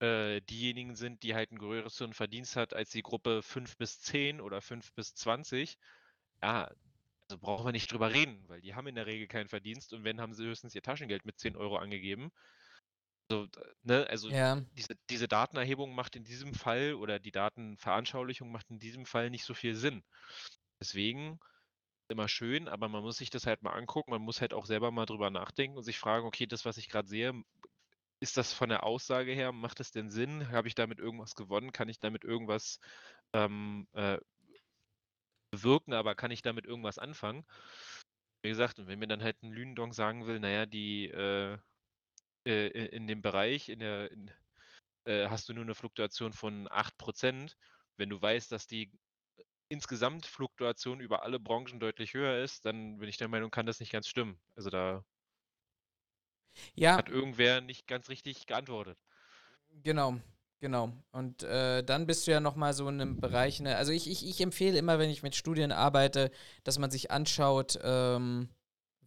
[0.00, 4.40] äh, diejenigen sind, die halt einen größeren Verdienst hat als die Gruppe 5 bis 10
[4.40, 5.78] oder 5 bis 20.
[6.42, 6.72] Ja,
[7.28, 10.04] also brauchen wir nicht drüber reden, weil die haben in der Regel keinen Verdienst und
[10.04, 12.30] wenn, haben sie höchstens ihr Taschengeld mit 10 Euro angegeben.
[13.30, 18.50] So, d- ne, also Ja, diese, diese Datenerhebung macht in diesem Fall oder die Datenveranschaulichung
[18.50, 20.04] macht in diesem Fall nicht so viel Sinn.
[20.80, 21.40] Deswegen
[22.08, 24.90] immer schön, aber man muss sich das halt mal angucken, man muss halt auch selber
[24.92, 27.42] mal drüber nachdenken und sich fragen, okay, das, was ich gerade sehe,
[28.20, 30.50] ist das von der Aussage her, macht es denn Sinn?
[30.50, 31.72] Habe ich damit irgendwas gewonnen?
[31.72, 32.80] Kann ich damit irgendwas
[33.34, 34.18] ähm, äh,
[35.52, 37.44] bewirken, aber kann ich damit irgendwas anfangen?
[38.42, 41.58] Wie gesagt, und wenn mir dann halt ein Lünendong sagen will, naja, die äh,
[42.46, 44.30] äh, in dem Bereich, in der, in,
[45.04, 47.56] äh, hast du nur eine Fluktuation von 8%,
[47.96, 48.92] wenn du weißt, dass die
[49.68, 53.80] insgesamt Fluktuation über alle Branchen deutlich höher ist, dann bin ich der Meinung, kann das
[53.80, 54.40] nicht ganz stimmen.
[54.56, 55.04] Also da
[56.74, 59.02] Ja, hat irgendwer nicht ganz richtig geantwortet.
[59.82, 60.16] Genau,
[60.60, 60.92] genau.
[61.12, 64.26] Und äh, dann bist du ja nochmal so in einem Bereich, ne, also ich, ich,
[64.28, 66.30] ich empfehle immer, wenn ich mit Studien arbeite,
[66.64, 68.48] dass man sich anschaut, ähm,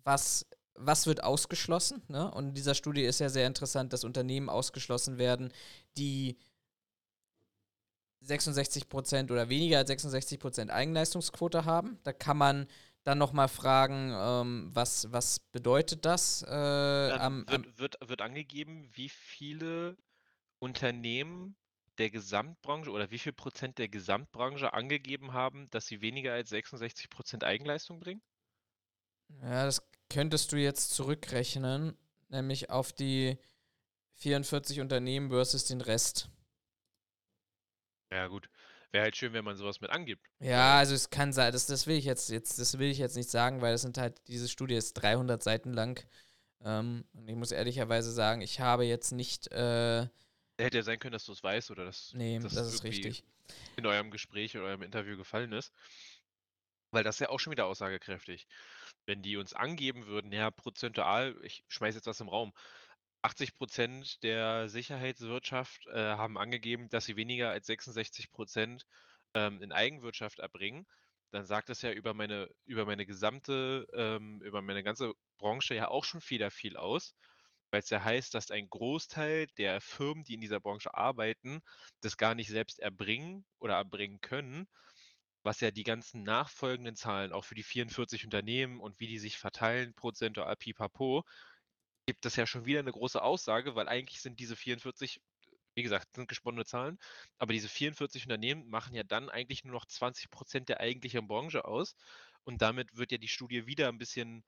[0.03, 0.45] was,
[0.75, 2.01] was wird ausgeschlossen.
[2.07, 2.29] Ne?
[2.31, 5.51] Und in dieser Studie ist ja sehr interessant, dass Unternehmen ausgeschlossen werden,
[5.97, 6.37] die
[8.25, 11.99] 66% oder weniger als 66% Eigenleistungsquote haben.
[12.03, 12.67] Da kann man
[13.03, 16.41] dann nochmal fragen, ähm, was, was bedeutet das?
[16.43, 19.97] Äh, am, am, wird, wird, wird angegeben, wie viele
[20.59, 21.57] Unternehmen
[21.97, 27.09] der Gesamtbranche oder wie viel Prozent der Gesamtbranche angegeben haben, dass sie weniger als 66
[27.09, 28.21] Prozent Eigenleistung bringen?
[29.41, 29.81] Ja, das
[30.13, 31.97] könntest du jetzt zurückrechnen,
[32.29, 33.37] nämlich auf die
[34.15, 36.29] 44 Unternehmen versus den Rest.
[38.11, 38.49] Ja, gut.
[38.91, 40.27] Wäre halt schön, wenn man sowas mit angibt.
[40.39, 43.15] Ja, also es kann sein, das, das will ich jetzt, jetzt, das will ich jetzt
[43.15, 45.99] nicht sagen, weil das sind halt, diese Studie ist 300 Seiten lang.
[46.63, 50.07] Ähm, und ich muss ehrlicherweise sagen, ich habe jetzt nicht, äh,
[50.59, 53.23] Hätte ja sein können, dass du es weißt oder dass nee, das das ist richtig.
[53.75, 55.73] in eurem Gespräch oder eurem Interview gefallen ist.
[56.93, 58.47] Weil das ist ja auch schon wieder aussagekräftig.
[59.05, 62.53] Wenn die uns angeben würden, ja, prozentual, ich schmeiß jetzt was im Raum,
[63.23, 68.85] 80 Prozent der Sicherheitswirtschaft äh, haben angegeben, dass sie weniger als 66 Prozent
[69.33, 70.85] ähm, in Eigenwirtschaft erbringen,
[71.31, 75.87] dann sagt das ja über meine, über meine gesamte, ähm, über meine ganze Branche ja
[75.87, 77.15] auch schon wieder viel aus,
[77.71, 81.61] weil es ja heißt, dass ein Großteil der Firmen, die in dieser Branche arbeiten,
[82.01, 84.67] das gar nicht selbst erbringen oder erbringen können,
[85.43, 89.37] was ja die ganzen nachfolgenden Zahlen auch für die 44 Unternehmen und wie die sich
[89.37, 91.23] verteilen, prozentual pipapo,
[92.05, 95.21] gibt es ja schon wieder eine große Aussage, weil eigentlich sind diese 44,
[95.75, 96.97] wie gesagt, sind gesponnene Zahlen,
[97.37, 101.65] aber diese 44 Unternehmen machen ja dann eigentlich nur noch 20 Prozent der eigentlichen Branche
[101.65, 101.95] aus
[102.43, 104.43] und damit wird ja die Studie wieder ein bisschen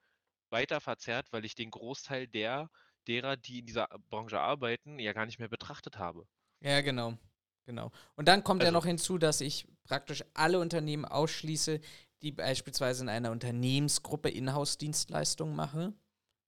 [0.50, 2.70] weiter verzerrt, weil ich den Großteil der
[3.08, 6.28] derer, die in dieser Branche arbeiten, ja gar nicht mehr betrachtet habe.
[6.62, 7.18] Ja, genau.
[7.66, 7.92] Genau.
[8.16, 11.80] Und dann kommt ja Also- noch hinzu, dass ich praktisch alle Unternehmen ausschließe,
[12.22, 15.94] die beispielsweise in einer Unternehmensgruppe Inhouse-Dienstleistungen mache.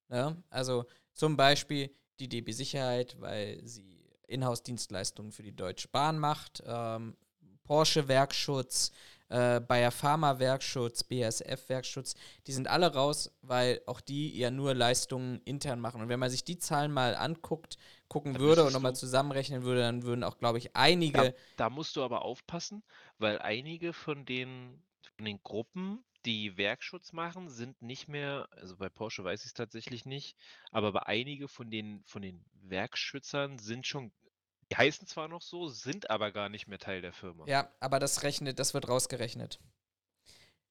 [0.09, 6.63] Ja, also zum Beispiel die DB Sicherheit, weil sie Inhouse-Dienstleistungen für die Deutsche Bahn macht,
[6.65, 7.15] ähm,
[7.63, 8.91] Porsche Werkschutz,
[9.30, 12.15] äh, Bayer Pharma Werkschutz, BASF Werkschutz,
[12.47, 16.01] die sind alle raus, weil auch die ja nur Leistungen intern machen.
[16.01, 17.78] Und wenn man sich die Zahlen mal anguckt,
[18.08, 21.36] gucken Dann würde und nochmal zusammenrechnen würde, dann würden auch, glaube ich, einige.
[21.55, 22.84] Da musst du aber aufpassen,
[23.18, 24.84] weil einige von den,
[25.16, 29.53] von den Gruppen, die Werkschutz machen, sind nicht mehr, also bei Porsche weiß ich es
[29.53, 30.38] tatsächlich nicht,
[30.72, 34.12] aber bei einige von den, von den Werkschützern sind schon,
[34.70, 37.45] die heißen zwar noch so, sind aber gar nicht mehr Teil der Firma.
[37.47, 39.60] Ja, aber das rechnet, das wird rausgerechnet.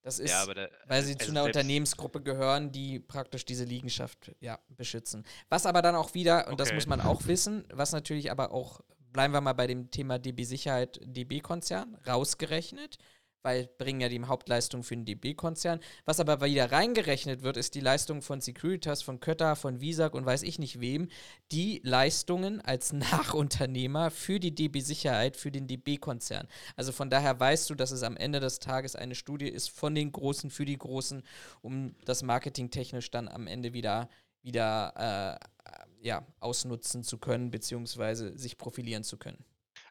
[0.06, 3.64] Das ist, Ja, aber da, weil sie zu also einer Unternehmensgruppe gehören, die praktisch diese
[3.64, 5.24] Liegenschaft ja, beschützen.
[5.48, 6.76] Was aber dann auch wieder, und das Okay.
[6.76, 8.82] muss man auch wissen, was natürlich aber auch,
[9.12, 12.98] bleiben wir mal bei dem Thema DB Sicherheit, DB-Konzern, rausgerechnet,
[13.46, 15.78] weil bringen ja die Hauptleistung für den DB-Konzern.
[16.04, 20.26] Was aber wieder reingerechnet wird, ist die Leistung von Securitas, von Kötter, von Visag und
[20.26, 21.06] weiß ich nicht wem,
[21.52, 26.48] die Leistungen als Nachunternehmer für die DB Sicherheit, für den DB-Konzern.
[26.74, 29.94] Also von daher weißt du, dass es am Ende des Tages eine Studie ist von
[29.94, 31.22] den Großen für die Großen,
[31.62, 34.08] um das marketingtechnisch dann am Ende wieder,
[34.42, 39.44] wieder äh, ja, ausnutzen zu können, beziehungsweise sich profilieren zu können.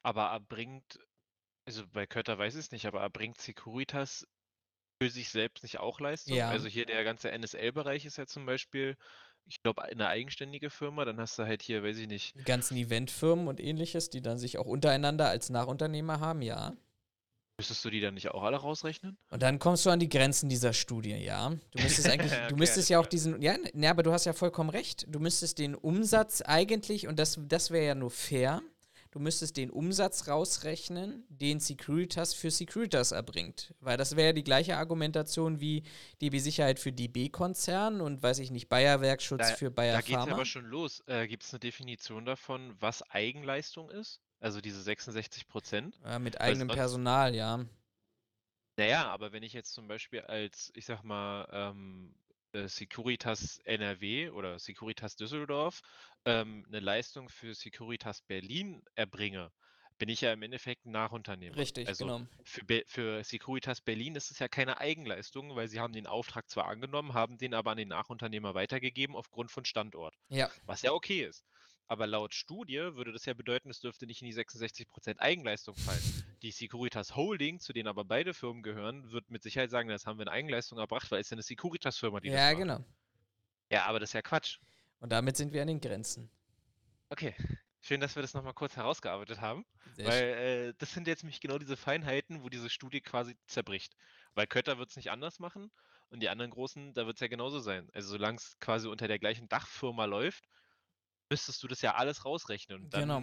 [0.03, 0.99] aber erbringt,
[1.65, 4.27] also bei Kötter weiß ich es nicht, aber erbringt Securitas
[5.01, 6.37] für sich selbst nicht auch Leistung?
[6.37, 6.49] Ja.
[6.49, 8.97] Also hier der ganze NSL-Bereich ist ja zum Beispiel,
[9.45, 12.77] ich glaube, eine eigenständige Firma, dann hast du halt hier, weiß ich nicht, Die ganzen
[12.77, 16.75] Eventfirmen und ähnliches, die dann sich auch untereinander als Nachunternehmer haben, ja.
[17.57, 19.17] müsstest du die dann nicht auch alle rausrechnen?
[19.31, 21.49] Und dann kommst du an die Grenzen dieser Studie, ja.
[21.71, 24.25] Du müsstest eigentlich, du Okay, müsstest alles ja auch diesen, ja, ne, aber du hast
[24.25, 25.05] ja vollkommen recht.
[25.09, 28.61] Du müsstest den Umsatz eigentlich, und das, das wäre ja nur fair,
[29.15, 33.73] du müsstest den Umsatz rausrechnen, den Securitas für Securitas erbringt.
[33.79, 35.83] Weil das wäre ja die gleiche Argumentation wie
[36.21, 40.09] DB Sicherheit für DB-Konzern und weiß ich nicht, Bayer Werkschutz Da- für Bayer Da geht
[40.09, 40.33] es Pharma.
[40.33, 41.01] aber schon los.
[41.07, 44.19] Äh, Gibt es eine Definition davon, was Eigenleistung ist?
[44.41, 45.97] Also diese 66 Prozent?
[46.03, 47.65] Ja, mit eigenem sonst- Personal, ja.
[48.77, 52.24] Naja, aber wenn ich jetzt zum Beispiel als, ich sag mal, ähm, äh,
[52.67, 55.81] Securitas NRW oder Securitas Düsseldorf
[56.25, 59.51] ähm, eine Leistung für Securitas Berlin erbringe,
[59.97, 61.55] bin ich ja im Endeffekt ein Nachunternehmer.
[61.57, 62.27] Richtig, also genau.
[62.43, 66.49] für, Be für Securitas Berlin ist es ja keine Eigenleistung, weil sie haben den Auftrag
[66.49, 70.15] zwar angenommen, haben den aber an den Nachunternehmer weitergegeben aufgrund von Standort.
[70.29, 71.45] Ja, Was ja okay ist.
[71.87, 76.01] Aber laut Studie würde das ja bedeuten, es dürfte nicht in die 66% Eigenleistung fallen.
[76.41, 80.19] Die Securitas Holding, zu denen aber beide Firmen gehören, wird mit Sicherheit sagen, das haben
[80.19, 82.83] wir in Eigenleistung erbracht, weil es ja eine Securitas-Firma, die ja, genau.
[83.71, 84.59] Ja, aber das ist ja Quatsch.
[84.99, 86.29] Und damit sind wir an den Grenzen.
[87.09, 87.35] Okay.
[87.81, 89.63] Schön, dass wir das nochmal kurz herausgearbeitet haben,
[89.95, 93.95] Sehr weil äh, das sind jetzt nämlich genau diese Feinheiten, wo diese Studie quasi zerbricht.
[94.33, 95.71] Weil Kötter wird es nicht anders machen
[96.09, 97.87] und die anderen großen, da wird es ja genauso sein.
[97.93, 100.45] Also solange es quasi unter der gleichen Dachfirma läuft,
[101.29, 102.83] müsstest du das ja alles rausrechnen.
[102.83, 103.21] Und dann Genau.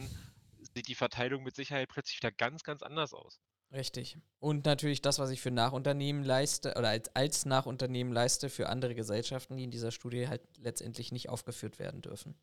[0.74, 3.40] sieht die Verteilung mit Sicherheit plötzlich wieder ganz, ganz anders aus.
[3.72, 4.18] Richtig.
[4.38, 8.94] Und natürlich das, was ich für Nachunternehmen leiste oder als, als Nachunternehmen leiste für andere
[8.94, 12.34] Gesellschaften, die in dieser Studie halt letztendlich nicht aufgeführt werden dürfen.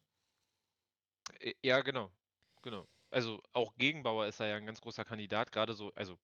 [1.39, 2.11] Äh, Ja, genau.
[2.63, 2.87] Genau.
[3.11, 6.19] Also auch Gegenbauer ist da ja ein ganz großer Kandidat, gerade so, also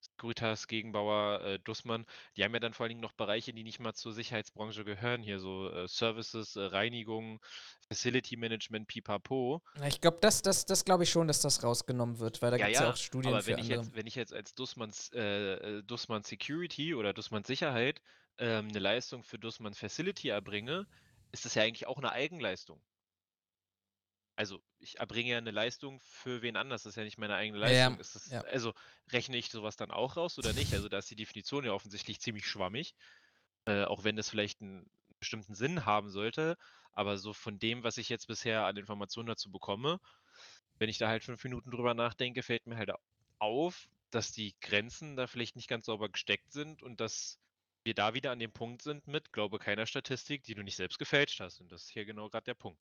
[0.00, 3.80] Securitas, Gegenbauer, äh, Dussmann, die haben ja dann vor allen Dingen noch Bereiche, die nicht
[3.80, 7.40] mal zur Sicherheitsbranche gehören, hier so äh, Services, äh, Reinigung,
[7.88, 9.62] Facility Management, Pipapo.
[9.86, 12.66] Ich glaube, das, das, das glaube ich schon, dass das rausgenommen wird, weil da Ja,
[12.66, 13.68] gibt es ja ja, auch Studien aber für wenn ich andere.
[13.68, 18.00] jetzt, wenn ich jetzt als Dussmanns, äh, äh, Dussmann Security oder Dussmann Sicherheit
[18.38, 20.86] ähm, eine Leistung für Dussmann Facility erbringe,
[21.32, 22.82] ist das ja eigentlich auch eine Eigenleistung.
[24.38, 27.58] Also ich erbringe ja eine Leistung für wen anders, das ist ja nicht meine eigene
[27.58, 27.98] Ja, ja, Leistung.
[27.98, 28.40] Ist das, ja.
[28.42, 28.72] Also
[29.10, 30.72] rechne ich sowas dann auch raus oder nicht?
[30.72, 32.94] Also da ist die Definition ja offensichtlich ziemlich schwammig,
[33.64, 36.56] äh, auch wenn das vielleicht einen bestimmten Sinn haben sollte.
[36.92, 39.98] Aber so von dem, was ich jetzt bisher an Informationen dazu bekomme,
[40.78, 42.92] wenn ich da halt fünf Minuten drüber nachdenke, fällt mir halt
[43.40, 47.40] auf, dass die Grenzen da vielleicht nicht ganz sauber gesteckt sind und dass
[47.82, 51.00] wir da wieder an dem Punkt sind mit, glaube keiner Statistik, die du nicht selbst
[51.00, 51.60] gefälscht hast.
[51.60, 52.80] Und das ist hier genau gerade der Punkt.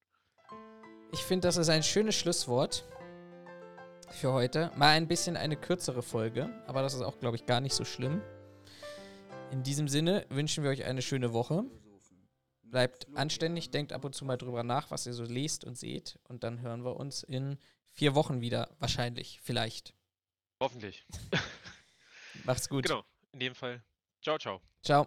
[1.12, 2.86] Ich finde, das ist ein schönes Schlusswort
[4.10, 4.72] für heute.
[4.76, 7.86] Mal ein bisschen eine kürzere Folge, aber das ist auch, glaube ich, gar nicht so
[7.86, 8.22] schlimm.
[9.52, 11.64] In diesem Sinne wünschen wir euch eine schöne Woche.
[12.64, 16.20] Bleibt anständig, denkt ab und zu mal drüber nach, was ihr so lest und seht.
[16.28, 17.58] Und dann hören wir uns in
[17.94, 18.70] vier Wochen wieder.
[18.80, 19.94] Wahrscheinlich, vielleicht.
[20.60, 21.06] Hoffentlich.
[22.44, 22.86] Macht's gut.
[22.86, 23.04] Genau.
[23.32, 23.82] In dem Fall.
[24.22, 24.62] Ciao, ciao.
[24.84, 25.06] Ciao.